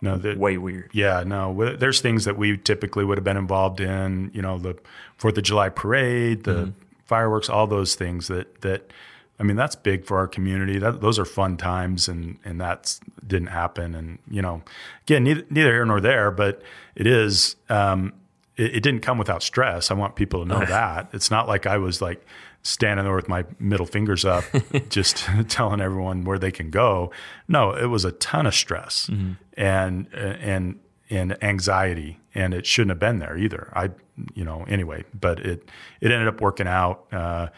[0.00, 0.90] No, the, way weird.
[0.92, 1.76] Yeah, no.
[1.76, 4.32] There's things that we typically would have been involved in.
[4.34, 4.76] You know, the
[5.16, 6.72] Fourth of July parade, the
[7.04, 8.92] fireworks, all those things that that.
[9.38, 10.80] I mean, that's big for our community.
[10.80, 13.94] That those are fun times, and and that didn't happen.
[13.94, 14.62] And you know,
[15.02, 16.62] again, neither, neither here nor there, but
[16.96, 17.54] it is.
[17.68, 18.12] Um,
[18.56, 19.92] it, it didn't come without stress.
[19.92, 22.26] I want people to know that it's not like I was like
[22.66, 24.44] standing there with my middle fingers up,
[24.88, 27.12] just telling everyone where they can go.
[27.46, 29.08] No, it was a ton of stress
[29.56, 33.72] and and and anxiety, and it shouldn't have been there either.
[33.74, 33.90] I,
[34.34, 35.68] you know, anyway, but it
[36.00, 37.06] it ended up working out.
[37.12, 37.48] Uh,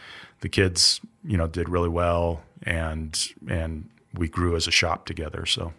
[0.41, 5.47] the kids, you know, did really well, and and we grew as a shop together.
[5.47, 5.73] So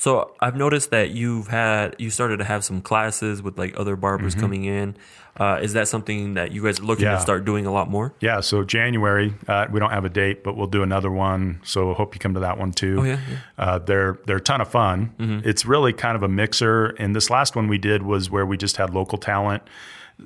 [0.00, 3.96] So I've noticed that you've had you started to have some classes with like other
[3.96, 4.96] barbers coming in.
[5.38, 7.12] Uh, is that something that you guys are looking Mm-hmm.
[7.12, 7.16] Yeah.
[7.16, 8.14] to start doing a lot more?
[8.20, 11.60] yeah, so January, uh, we don't have a date, but we'll do another one.
[11.64, 12.96] So I hope you come to that one too.
[13.00, 13.36] Oh, yeah, yeah.
[13.58, 15.42] Uh, they're they're a ton of fun.
[15.44, 16.86] It's really kind of a mixer.
[16.98, 19.62] And this last one we did was where we just had local talent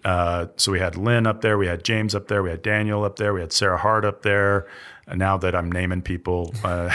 [0.05, 3.05] Uh, so we had Lynn up there, we had James up there, we had Daniel
[3.05, 4.67] up there, we had Sarah Hart up there.
[5.13, 6.91] Now that I'm naming people, uh,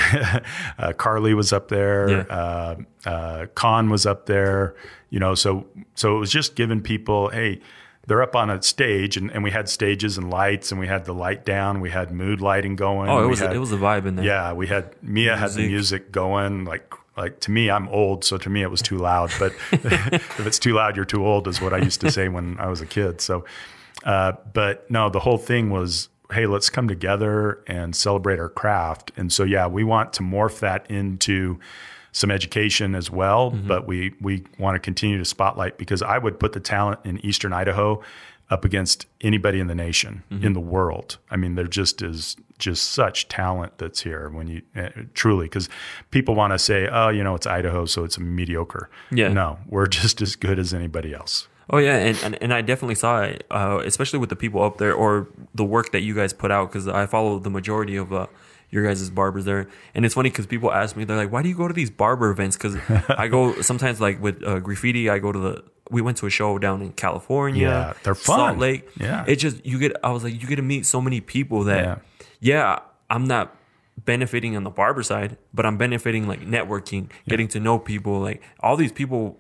[0.79, 2.17] uh, Carly was up there, Yeah.
[2.29, 4.75] uh, uh, Con was up there.
[5.11, 7.61] You know, so so it was just giving people, hey,
[8.07, 11.05] they're up on a stage, and, and we had stages and lights, and we had
[11.05, 13.09] the light down, we had mood lighting going.
[13.09, 14.25] Oh, it was had- it was a vibe in there.
[14.25, 15.71] yeah, we had Mia had the Music.
[15.71, 19.31] music going like like to me I'm old, so to me it was too loud.
[19.39, 22.57] But if it's too loud, you're too old is what I used to say when
[22.59, 23.19] I was a kid.
[23.21, 23.45] So,
[24.05, 29.11] uh, but no, the whole thing was, hey, let's come together and celebrate our craft.
[29.17, 31.59] And so yeah, we want to morph that into
[32.11, 36.39] some education as well, but we we want to continue to spotlight because I would
[36.39, 38.01] put the talent in Eastern Idaho
[38.49, 41.19] up against anybody in the nation, in the world.
[41.29, 45.69] I mean, there just is just such talent that's here when you uh, truly because
[46.11, 48.89] people want to say, oh, you know, it's Idaho, so it's mediocre.
[49.11, 49.29] Yeah.
[49.29, 51.47] No, we're just as good as anybody else.
[51.71, 54.77] Oh yeah, and, and, and I definitely saw it, uh, especially with the people up
[54.77, 58.11] there or the work that you guys put out because I follow the majority of
[58.11, 58.25] uh,
[58.71, 61.49] your guys' barbers there, and it's funny because people ask me, they're like, "Why do
[61.49, 62.75] you go to these barber events?" Because
[63.09, 65.63] I go sometimes like with uh, graffiti, I go to the.
[65.91, 67.67] We went to a show down in California.
[67.67, 68.37] Yeah, they're fun.
[68.37, 68.57] Salt.
[68.57, 68.89] Lake.
[68.99, 69.25] Yeah.
[69.27, 69.93] it just you get.
[70.03, 71.83] I was like, you get to meet so many people that.
[71.83, 71.97] Yeah.
[72.41, 73.55] Yeah, I'm not
[73.97, 78.19] benefiting on the barber side, but I'm benefiting like networking, getting to know people.
[78.19, 79.37] Like all these people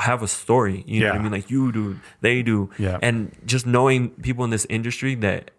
[0.00, 0.84] have a story.
[0.86, 1.32] You know what I mean?
[1.32, 2.70] Like you do, they do.
[2.78, 2.98] Yeah.
[3.02, 5.50] And just knowing people in this industry that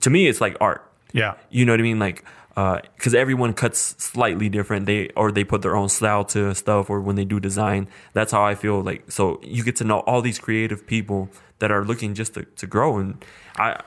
[0.00, 0.84] to me it's like art.
[1.12, 1.34] Yeah.
[1.50, 1.98] You know what I mean?
[1.98, 2.24] Like
[2.58, 4.86] uh, because everyone cuts slightly different.
[4.86, 8.32] They or they put their own style to stuff, or when they do design, that's
[8.32, 8.80] how I feel.
[8.80, 11.30] Like so, you get to know all these creative people
[11.60, 12.98] that are looking just to, to grow.
[12.98, 13.24] And
[13.56, 13.80] I,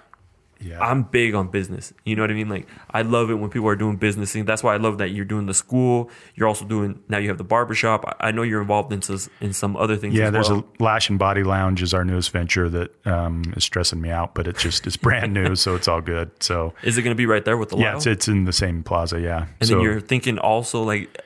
[0.62, 0.80] Yeah.
[0.80, 1.94] I'm big on business.
[2.06, 2.50] You know what I mean?
[2.50, 4.46] Like I love it when people are doing business things.
[4.46, 6.10] That's why I love that you're doing the school.
[6.36, 7.18] You're also doing now.
[7.18, 8.18] You have the barbershop.
[8.20, 9.02] I, know you're involved in
[9.42, 10.14] in some other things.
[10.14, 10.66] Yeah, there's well.
[10.80, 14.36] a Lash and Body Lounge is our newest venture that um, is stressing me out,
[14.36, 16.32] but it's just it's brand new, so it's all good.
[16.42, 18.54] So Is it going to be right there with the yeah, it's, it's in the
[18.54, 19.20] same plaza.
[19.20, 21.22] Yeah, and so, then you're thinking also like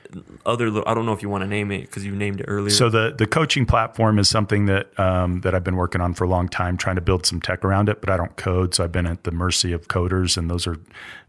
[0.45, 0.69] other.
[0.69, 2.69] li- I don't know if you want to name it because you named it earlier.
[2.69, 6.23] So the the coaching platform is something that um, that I've been working on for
[6.23, 8.01] a long time, trying to build some tech around it.
[8.01, 10.77] But I don't code, so I've been at the mercy of coders, and those are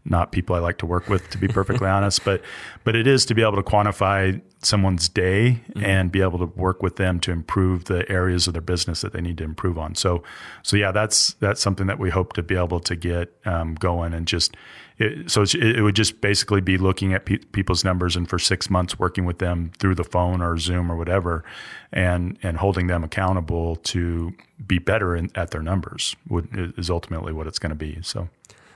[0.05, 2.23] not people I like to work with, to be perfectly honest.
[2.23, 2.41] But
[2.83, 6.81] but it is to be able to quantify someone's day and be able to work
[6.81, 9.95] with them to improve the areas of their business that they need to improve on.
[9.95, 10.23] So
[10.63, 14.13] so yeah, that's that's something that we hope to be able to get um, going
[14.13, 14.55] and just.
[14.99, 18.39] It, so it's, it would just basically be looking at pe- people's numbers and for
[18.39, 21.43] six months working with them through the phone or Zoom or whatever,
[21.91, 24.33] and and holding them accountable to
[24.65, 27.99] be better in, at their numbers would, is ultimately what it's going to be.
[28.01, 28.29] So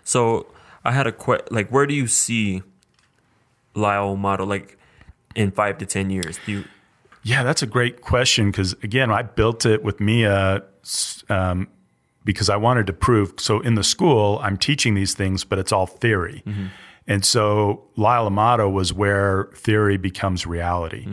[0.04, 0.46] So
[0.86, 1.48] I had a question.
[1.50, 2.62] like, where do you see
[3.74, 4.78] Lyle Amato like
[5.36, 6.40] in five to ten years?
[6.46, 6.66] Do you?
[7.24, 10.64] Yeah, that's a great question because again, I built it with Mia
[11.30, 11.68] um,
[12.24, 13.34] because I wanted to prove.
[13.38, 16.44] So in the school, I'm teaching these things, but it's all theory.
[17.08, 21.08] And so Lyle Amato was where theory becomes reality.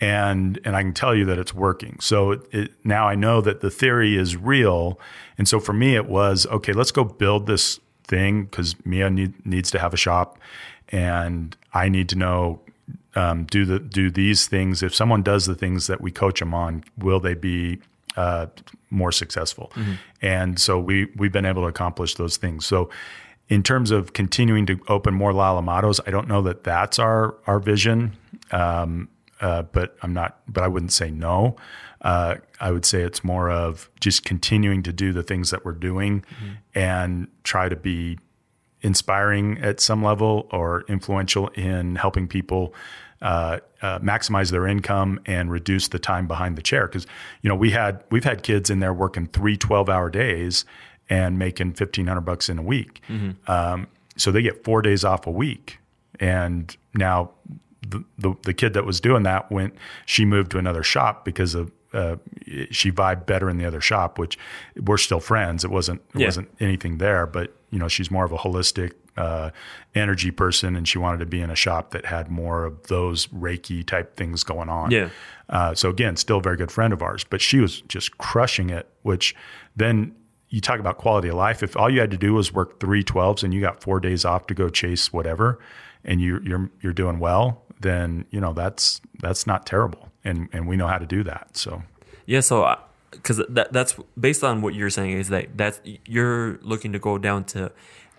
[0.00, 1.96] And, and I can tell you that it's working.
[2.00, 4.98] So it, it, now I know that the theory is real.
[5.38, 9.44] And so for me, it was okay, let's go build this thing because Mia need,
[9.46, 10.38] needs to have a shop
[10.88, 12.60] and I need to know
[13.14, 14.82] um, do the do these things.
[14.82, 17.80] If someone does the things that we coach them on, will they be
[18.16, 18.46] uh,
[18.90, 19.72] more successful?
[20.20, 22.66] And so we we've been able to accomplish those things.
[22.66, 22.90] So
[23.48, 27.34] in terms of continuing to open more Lyle Amatos, I don't know that that's our
[27.46, 28.16] our vision.
[28.50, 29.08] Um,
[29.40, 30.40] uh, but I'm not.
[30.46, 31.56] But I wouldn't say no.
[32.00, 35.72] Uh, I would say it's more of just continuing to do the things that we're
[35.72, 36.24] doing
[36.74, 38.18] and try to be
[38.82, 42.74] inspiring at some level or influential in helping people
[43.22, 46.86] uh, uh, maximize their income and reduce the time behind the chair.
[46.86, 47.06] Because
[47.40, 50.64] you know we had we've had kids in there working three 12 hour days
[51.08, 53.00] and making fifteen hundred bucks in a week.
[53.46, 55.78] Um, so they get four days off a week,
[56.20, 57.30] and now
[57.86, 59.74] the, the the kid that was doing that went.
[60.06, 61.70] She moved to another shop because of.
[61.94, 62.16] Uh,
[62.70, 64.38] she vibed better in the other shop, which
[64.82, 65.62] we're still friends.
[65.62, 66.26] It wasn't it Yeah.
[66.28, 69.50] wasn't anything there, but you know she's more of a holistic uh,
[69.94, 73.26] energy person, and she wanted to be in a shop that had more of those
[73.28, 74.90] Reiki type things going on.
[74.90, 75.10] Yeah.
[75.48, 78.70] Uh, so again, still a very good friend of ours, but she was just crushing
[78.70, 78.88] it.
[79.02, 79.34] Which
[79.76, 80.14] then
[80.48, 81.62] you talk about quality of life.
[81.62, 84.24] If all you had to do was work three 12s and you got four days
[84.24, 85.58] off to go chase whatever,
[86.04, 90.66] and you, you're you're doing well, then you know that's that's not terrible, and and
[90.66, 91.56] we know how to do that.
[91.56, 91.82] So
[92.26, 92.78] Yeah, so
[93.10, 97.18] because that that's based on what you're saying is that that's you're looking to go
[97.18, 97.72] down to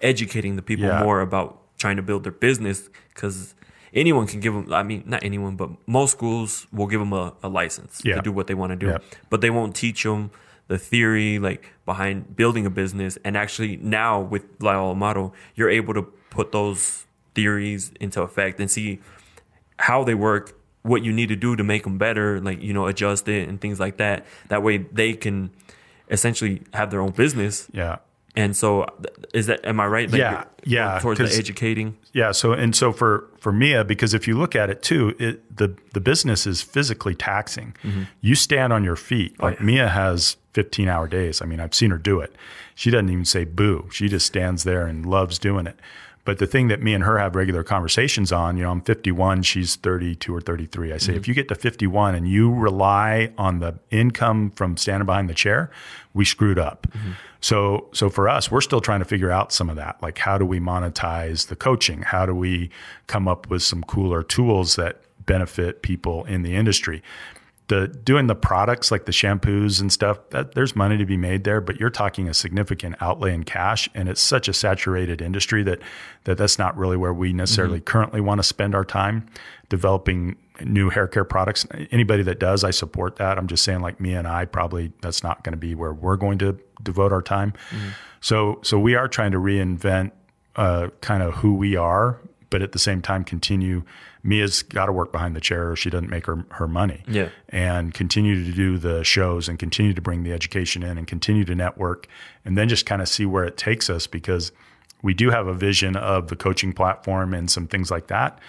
[0.03, 1.03] educating the people Yeah.
[1.03, 3.55] more about trying to build their business because
[3.93, 4.71] anyone can give them.
[4.73, 8.15] I mean, not anyone, but most schools will give them a, a license Yeah.
[8.15, 8.97] to do what they want to do, Yeah.
[9.29, 10.31] but they won't teach them
[10.67, 15.93] the theory like behind building a business and actually now with Lyle Amato, you're able
[15.93, 18.99] to put those theories into effect and see
[19.79, 22.87] how they work, what you need to do to make them better, like you know,
[22.87, 24.25] adjust it and things like that.
[24.49, 25.51] That way they can
[26.09, 27.67] essentially have their own business.
[27.73, 27.97] Yeah.
[28.35, 28.87] And so,
[29.33, 30.09] is that am I right?
[30.09, 31.97] Like, Yeah, yeah, Towards the educating.
[32.13, 32.31] Yeah.
[32.31, 35.75] So and so for for Mia, because if you look at it too, it the
[35.93, 37.75] the business is physically taxing.
[37.83, 38.03] Mm-hmm.
[38.21, 39.35] You stand on your feet.
[39.39, 39.65] Oh, like yeah.
[39.65, 41.41] Mia has 15 hour days.
[41.41, 42.35] I mean, I've seen her do it.
[42.75, 43.89] She doesn't even say boo.
[43.91, 45.79] She just stands there and loves doing it.
[46.25, 49.43] But the thing that me and her have regular conversations on, you know, I'm 51,
[49.43, 50.93] she's 32 or 33.
[50.93, 51.29] I say, if mm-hmm.
[51.29, 55.69] you get to 51 and you rely on the income from standing behind the chair,
[56.13, 56.87] we screwed up.
[56.91, 57.11] Mm-hmm.
[57.41, 60.01] So, so for us, we're still trying to figure out some of that.
[60.01, 62.03] Like, how do we monetize the coaching?
[62.03, 62.69] How do we
[63.07, 67.03] come up with some cooler tools that benefit people in the industry?
[67.73, 71.43] The doing the products like the shampoos and stuff that there's money to be made
[71.43, 75.63] there but you're talking a significant outlay in cash and it's such a saturated industry
[75.63, 75.79] that
[76.25, 79.25] that that's not really where we necessarily currently want to spend our time
[79.69, 81.65] developing new hair care products.
[81.89, 83.39] Anybody that does i support that.
[83.39, 86.15] I'm just saying like me and i probably that's not going to be where we're
[86.15, 87.53] going to devote our time.
[88.21, 90.11] So so we are trying to reinvent
[90.55, 92.19] uh, kind of who we are
[92.51, 93.83] but at the same time continue
[94.23, 97.03] Mia's got to work behind the chair or she doesn't make her, her money.
[97.07, 97.27] Yeah.
[97.49, 101.43] And continue to do the shows and continue to bring the education in and continue
[101.43, 102.07] to network
[102.45, 104.53] and then just kind of see where it takes us because
[105.01, 108.39] we do have a vision of the coaching platform and some things like that.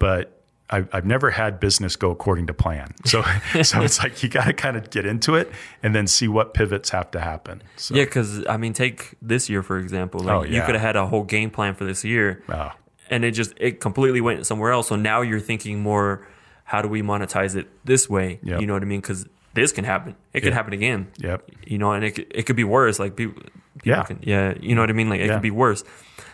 [0.00, 0.36] But
[0.68, 2.92] I've, I've never had business go according to plan.
[3.04, 3.22] So,
[3.62, 5.50] so it's like you got to kind of get into it
[5.82, 7.62] and then see what pivots have to happen.
[7.76, 10.22] So, Yeah, because I mean, take this year for example.
[10.22, 12.72] Oh, like Oh, you could have had a whole game plan for this year, Oh.
[13.10, 14.88] And it just it completely went somewhere else.
[14.88, 16.26] So now you're thinking more,
[16.64, 18.38] how do we monetize it this way?
[18.42, 18.60] Yep.
[18.60, 19.00] You know what I mean?
[19.00, 20.14] Because this can happen.
[20.32, 21.08] It could happen again.
[21.18, 21.50] Yep.
[21.66, 22.98] You know, and it could, it could be worse.
[22.98, 23.52] Like people, people
[23.84, 24.02] Yeah.
[24.04, 24.54] can, yeah.
[24.60, 25.08] You know what I mean?
[25.10, 25.34] Like it Yeah.
[25.34, 25.82] could be worse.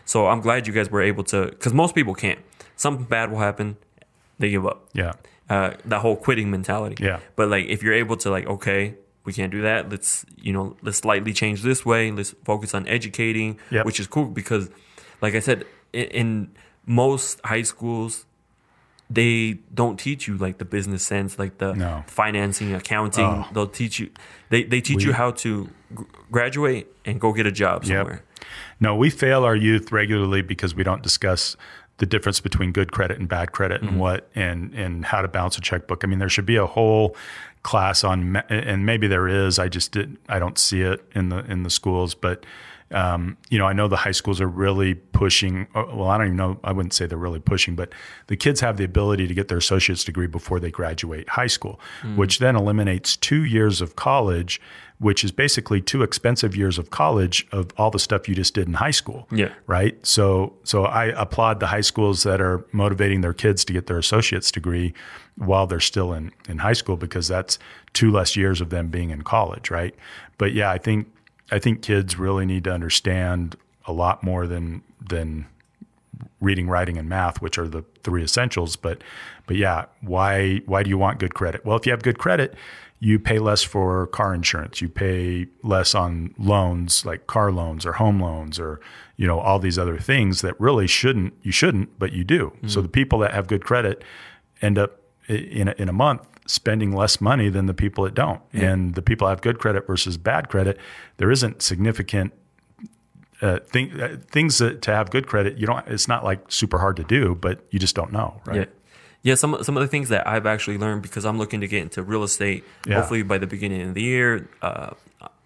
[0.04, 2.38] So I'm glad you guys were able to, because most people can't.
[2.76, 3.76] Something bad will happen,
[4.38, 4.88] they give up.
[4.92, 5.14] Yeah.
[5.48, 7.02] uh, that whole quitting mentality.
[7.02, 7.20] Yeah.
[7.36, 9.88] But like, if you're able to like, okay, we can't do that.
[9.90, 12.10] Let's you know, let's slightly change this way.
[12.10, 13.86] Let's focus on educating, Yep.
[13.86, 14.68] which is cool because,
[15.22, 16.48] like I said, in, in
[16.86, 18.24] most high schools,
[19.10, 22.04] they don't teach you like the business sense, like the No.
[22.06, 23.24] financing, accounting.
[23.24, 23.48] Oh.
[23.52, 24.10] They'll teach you.
[24.50, 28.22] They they teach you how to gr- graduate and go get a job somewhere.
[28.80, 31.56] No, we fail our youth regularly because we don't discuss
[31.98, 34.00] the difference between good credit and bad credit and mm-hmm.
[34.00, 36.04] what and and how to balance a checkbook.
[36.04, 37.16] I mean, there should be a whole
[37.62, 39.58] class on, and maybe there is.
[39.58, 40.18] I just didn't.
[40.28, 42.44] I don't see it in the in the schools, but.
[42.92, 45.66] Um, you know, I know the high schools are really pushing.
[45.74, 46.60] uh, Well, I don't even know.
[46.62, 47.92] I wouldn't say they're really pushing, but
[48.28, 51.80] the kids have the ability to get their associate's degree before they graduate high school,
[52.14, 54.60] which then eliminates two years of college,
[54.98, 58.66] which is basically two expensive years of college of all the stuff you just did
[58.68, 59.50] in high school Yeah.
[59.66, 59.94] right?
[60.06, 63.98] So so I applaud the high schools that are motivating their kids to get their
[63.98, 64.94] associate's degree
[65.36, 67.58] while they're still in in high school because that's
[67.92, 69.94] two less years of them being in college, right?
[70.38, 71.08] But yeah, I think
[71.50, 75.46] I think kids really need to understand a lot more than than
[76.40, 78.76] reading, writing, and math, which are the three essentials.
[78.76, 79.02] But
[79.46, 81.64] but yeah, why why do you want good credit?
[81.64, 82.54] Well, if you have good credit,
[82.98, 84.80] you pay less for car insurance.
[84.80, 88.80] You pay less on loans like car loans or home loans or
[89.16, 92.52] you know all these other things that really shouldn't you shouldn't, but you do.
[92.62, 92.82] So mm-hmm.
[92.82, 94.02] the people that have good credit
[94.62, 98.40] end up in a, in a month spending less money than the people that don't.
[98.52, 100.78] And the people have good credit versus bad credit,
[101.18, 102.32] there isn't significant
[103.42, 105.86] uh, thing, uh, things that to have good credit, you don't.
[105.88, 108.56] It's not like super hard to do, but you just don't know, right?
[108.60, 108.64] Yeah.
[109.22, 111.82] Yeah, some some of the things that I've actually learned because I'm looking to get
[111.82, 112.64] into real estate.
[112.86, 112.94] Yeah.
[112.96, 114.90] Hopefully by the beginning of the year, uh,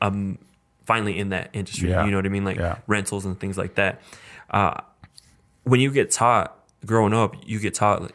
[0.02, 0.38] I'm
[0.84, 1.88] finally in that industry.
[1.88, 2.04] Yeah.
[2.04, 2.76] You know what I mean, like Yeah.
[2.86, 4.02] rentals and things like that.
[4.50, 4.82] Uh,
[5.64, 8.14] when you get taught growing up, you get taught like,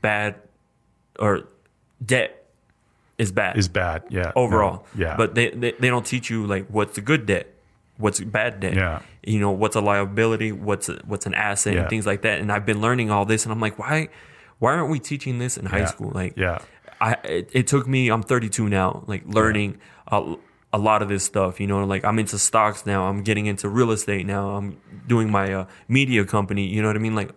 [0.00, 0.36] bad
[1.18, 1.48] or
[2.04, 2.40] debt
[3.18, 4.32] is bad Is bad, yeah.
[4.34, 4.86] overall.
[4.94, 7.46] No, yeah, But they, they they don't teach you like what's a good debt,
[7.96, 8.74] what's a bad debt.
[8.74, 9.02] Yeah.
[9.22, 11.80] You know what's a liability, what's a, what's an asset, Yeah.
[11.82, 12.40] and things like that.
[12.40, 14.08] And I've been learning all this, and I'm like, why
[14.58, 15.84] why aren't we teaching this in high Yeah.
[15.86, 16.10] school?
[16.12, 16.58] Like, yeah,
[17.00, 18.08] I it, it took me.
[18.10, 19.78] I'm 32 now, like learning
[20.08, 20.34] a,
[20.72, 21.60] a lot of this stuff.
[21.60, 23.04] You know, like I'm into stocks now.
[23.04, 24.56] I'm getting into real estate now.
[24.56, 24.76] I'm
[25.06, 26.66] doing my uh, media company.
[26.66, 27.14] You know what I mean?
[27.14, 27.30] Like,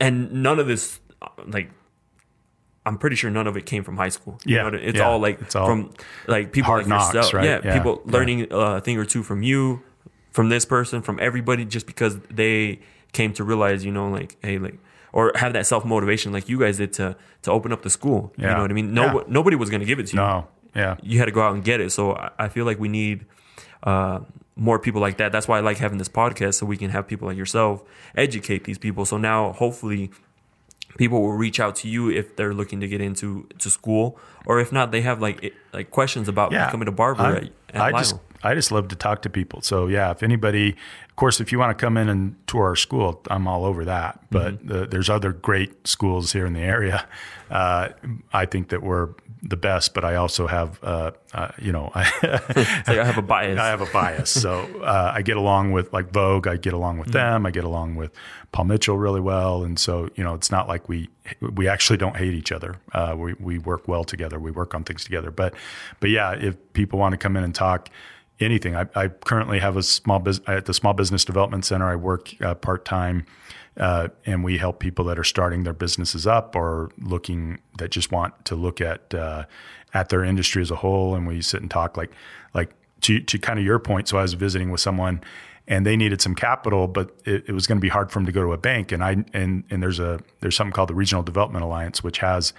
[0.00, 0.98] and none of this,
[1.46, 1.70] like.
[2.86, 4.38] I'm pretty sure none of it came from high school.
[4.46, 5.08] You Yeah, know it's yeah.
[5.08, 5.90] all like It's all from
[6.26, 7.34] like people like knocks, yourself.
[7.34, 7.44] right?
[7.44, 9.82] Yeah, Yeah, people learning a thing or two from you,
[10.30, 12.80] from this person, from everybody, just because they
[13.12, 14.78] came to realize, you know, like hey, like
[15.12, 18.32] or have that self motivation like you guys did to to open up the school.
[18.36, 18.94] You know what I mean?
[18.94, 20.22] No, nobody was going to give it to you.
[20.22, 20.96] no, Yeah.
[21.02, 21.90] you had to go out and get it.
[21.90, 23.24] So I, I feel like we need
[23.82, 24.20] uh,
[24.56, 25.32] more people like that.
[25.32, 27.82] That's why I like having this podcast, so we can have people like yourself
[28.14, 29.04] educate these people.
[29.06, 30.10] So now, hopefully,
[30.96, 34.60] people will reach out to you if they're looking to get into to school, or
[34.60, 37.44] if not, they have like like questions about becoming a barber I, at,
[37.74, 39.60] at I just I just love to talk to people.
[39.62, 40.76] So yeah, if anybody,
[41.08, 43.84] of course, if you want to come in and tour our school, I'm all over
[43.86, 44.20] that.
[44.30, 44.68] But Mm-hmm.
[44.68, 47.06] the, there's other great schools here in the area.
[47.50, 47.88] Uh,
[48.32, 49.08] I think that we're
[49.42, 53.58] the best, but I also have, uh, uh, you know, I, I have a bias.
[53.58, 54.30] I have a bias.
[54.30, 56.46] So uh, I get along with like Vogue.
[56.46, 57.46] I get along with them.
[57.46, 58.12] I get along with
[58.52, 59.62] Paul Mitchell really well.
[59.62, 61.08] And so you know, it's not like we
[61.40, 62.76] we actually don't hate each other.
[62.92, 64.38] Uh, we we work well together.
[64.38, 65.30] We work on things together.
[65.30, 65.54] But
[66.00, 67.90] but yeah, if people want to come in and talk
[68.40, 71.86] anything, I, I currently have a small business at the Small Business Development Center.
[71.86, 73.26] I work uh, part time.
[73.76, 78.10] Uh, and we help people that are starting their businesses up or looking that just
[78.10, 79.44] want to look at uh,
[79.92, 81.14] at their industry as a whole.
[81.14, 82.10] And we sit and talk like
[82.54, 82.72] like
[83.02, 84.08] to to kind of your point.
[84.08, 85.20] So I was visiting with someone,
[85.68, 88.26] and they needed some capital, but it, it was going to be hard for them
[88.26, 88.92] to go to a bank.
[88.92, 92.52] And I and and there's a there's something called the Regional Development Alliance, which has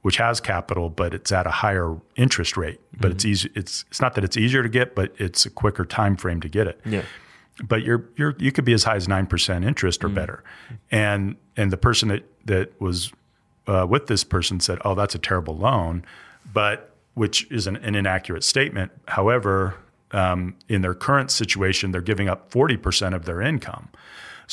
[0.00, 2.80] which has capital, but it's at a higher interest rate.
[2.98, 3.50] But it's easy.
[3.54, 6.48] It's it's not that it's easier to get, but it's a quicker time frame to
[6.48, 7.02] get it yeah.
[7.62, 10.42] But you're you're you could be as high as nine percent interest or better,
[10.90, 13.12] and and the person that that was
[13.66, 16.04] uh, with this person said, "Oh, that's a terrible loan,"
[16.52, 18.90] but which is an, an inaccurate statement.
[19.08, 19.74] However,
[20.12, 23.88] um, in their current situation, they're giving up forty percent of their income.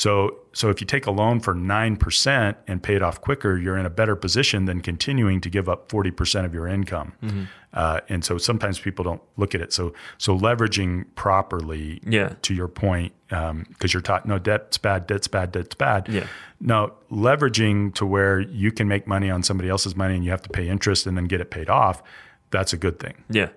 [0.00, 3.58] So, so if you take a loan for nine percent and pay it off quicker,
[3.58, 7.48] you're in a better position than continuing to give up forty percent of your income.
[7.74, 9.74] Uh, and so sometimes people don't look at it.
[9.74, 12.32] So, so leveraging properly, Yeah.
[12.42, 16.08] to your point, because you're taught no debt's bad, debt's bad, debt's bad.
[16.08, 16.26] Yeah.
[16.62, 20.42] No, leveraging to where you can make money on somebody else's money and you have
[20.42, 22.02] to pay interest and then get it paid off.
[22.50, 23.22] That's a good thing.
[23.28, 23.50] Yeah.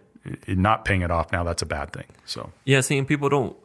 [0.48, 2.06] Not paying it off now, that's a bad thing.
[2.26, 3.56] So Yeah, seeing people don't.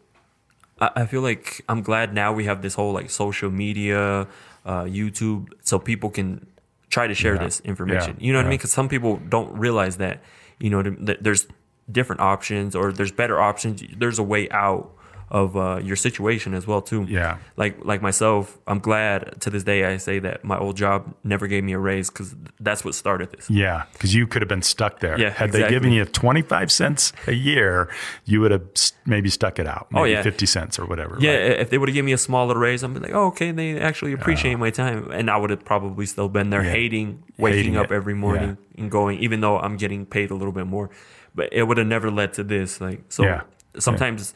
[0.80, 4.26] I, I feel like I'm glad now we have this whole like social media,
[4.64, 6.46] uh, YouTube, so people can
[6.90, 7.44] try to share Yeah.
[7.44, 8.16] this information.
[8.18, 8.26] Yeah.
[8.26, 8.58] You know what I mean?
[8.58, 10.22] Because some people don't realize that.
[10.60, 11.46] You know, that there's
[11.90, 13.82] different options or there's better options.
[13.96, 14.92] There's a way out
[15.30, 17.04] of uh, your situation as well too.
[17.08, 17.36] Yeah.
[17.56, 21.46] Like like myself, I'm glad to this day I say that my old job never
[21.46, 23.50] gave me a raise because that's what started this.
[23.50, 25.18] Yeah, because you could have been stuck there.
[25.20, 27.90] Yeah, Had they given you 25 cents a year,
[28.24, 28.62] you would have
[29.04, 29.88] maybe stuck it out.
[29.90, 30.22] Maybe Oh, yeah.
[30.22, 31.16] 50 cents or whatever.
[31.20, 31.60] Yeah, right?
[31.60, 33.78] if they would have given me a smaller raise, I'd be like, oh, okay, they
[33.80, 35.10] actually appreciate my time.
[35.10, 36.70] And I would have probably still been there Yeah.
[36.70, 37.94] hating, waking Hating up it.
[37.94, 40.88] every morning and going, even though I'm getting paid a little bit more.
[41.34, 42.80] But it would have never led to this.
[42.80, 43.42] Like, so Yeah.
[43.78, 44.34] sometimes,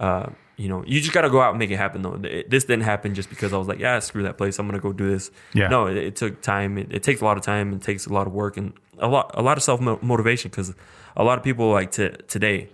[0.00, 0.26] uh,
[0.56, 2.14] you know, you just got to go out and make it happen, though.
[2.22, 4.58] It- this didn't happen just because I was like, yeah, screw that place.
[4.58, 5.30] I'm going to go do this.
[5.52, 5.68] Yeah.
[5.68, 6.78] No, it, it took time.
[6.78, 7.72] It, it takes a lot of time.
[7.72, 10.72] It takes a lot of work and a lot, a lot of self motivation because
[11.16, 12.68] a lot of people like to, today,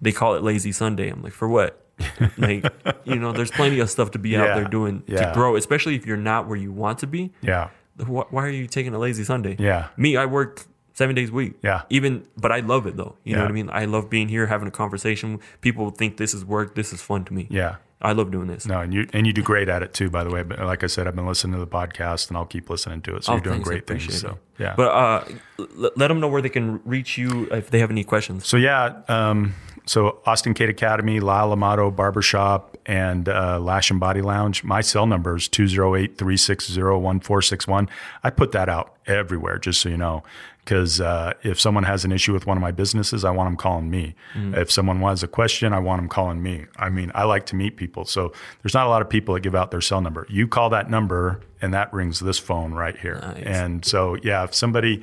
[0.00, 1.08] they call it lazy Sunday.
[1.10, 1.84] I'm like, for what?
[2.38, 2.64] like,
[3.04, 5.26] you know, there's plenty of stuff to be out there doing Yeah.
[5.26, 7.32] to grow, especially if you're not where you want to be.
[7.42, 7.68] yeah.
[8.00, 9.56] Wh- Why are you taking a lazy Sunday?
[9.58, 9.88] Yeah.
[9.96, 10.64] Me, I work
[10.98, 11.54] seven days a week.
[11.62, 11.82] Yeah.
[11.90, 13.14] Even, but I love it though.
[13.24, 13.70] You know what I mean?
[13.72, 15.38] I love being here, having a conversation.
[15.60, 16.74] People think this is work.
[16.74, 17.46] This is fun to me.
[17.50, 17.76] Yeah.
[18.00, 18.64] I love doing this.
[18.66, 20.44] No, and you and you do great at it too, by the way.
[20.44, 23.16] But like I said, I've been listening to the podcast and I'll keep listening to
[23.16, 23.24] it.
[23.24, 24.20] So Oh, you're doing thanks, great things.
[24.20, 24.74] So yeah.
[24.76, 25.24] But uh,
[25.58, 28.46] l- let them know where they can reach you if they have any questions.
[28.46, 34.22] So yeah, um, so Austin Kade Academy, Lyle Amato Barbershop, and uh, Lash and Body
[34.22, 34.62] Lounge.
[34.62, 37.88] My cell number is 208-360-1461.
[38.22, 40.22] I put that out everywhere, just so you know.
[40.68, 43.56] Because uh, if someone has an issue with one of my businesses, I want them
[43.56, 44.14] calling me.
[44.52, 46.66] If someone has a question, I want them calling me.
[46.76, 48.04] I mean, I like to meet people.
[48.04, 50.26] So there's not a lot of people that give out their cell number.
[50.28, 53.18] You call that number, and that rings this phone right here.
[53.22, 53.44] Nice.
[53.44, 55.02] And so, yeah, if somebody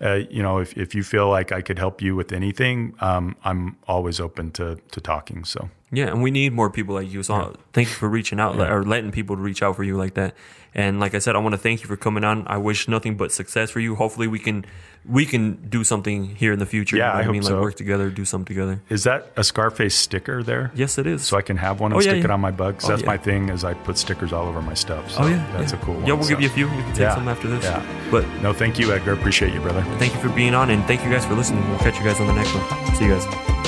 [0.00, 3.36] uh, you know, if, if you feel like I could help you with anything, um,
[3.44, 5.44] I'm always open to, to talking.
[5.44, 7.22] So Yeah, and we need more people like you.
[7.22, 10.34] So thank you for reaching out or letting people reach out for you like that.
[10.76, 12.46] And like I said, I want to thank you for coming on.
[12.48, 13.94] I wish nothing but success for you.
[13.94, 14.64] Hopefully, we can
[15.06, 16.96] we can do something here in the future.
[16.96, 17.54] Yeah, you know I hope mean, so.
[17.54, 18.80] like work together, do something together.
[18.88, 20.72] is that a Scarface sticker there?
[20.74, 21.22] Yes, it is.
[21.22, 22.30] So I can have one oh, and Oh, yeah, stick yeah.
[22.30, 22.78] it on my bug.
[22.78, 23.06] 'Cause Oh, that's yeah.
[23.06, 25.10] my thing is I put stickers all over my stuff.
[25.12, 26.06] So oh yeah, that's a cool one.
[26.06, 26.66] Yeah, we'll give you a few.
[26.66, 27.62] You can take Yeah, some after this.
[27.64, 27.82] yeah.
[28.10, 29.12] But No, thank you, Edgar.
[29.12, 29.82] Appreciate you, brother.
[29.98, 31.68] thank you for being on, and thank you guys for listening.
[31.68, 32.94] We'll catch you guys on the next one.
[32.96, 33.63] See you guys.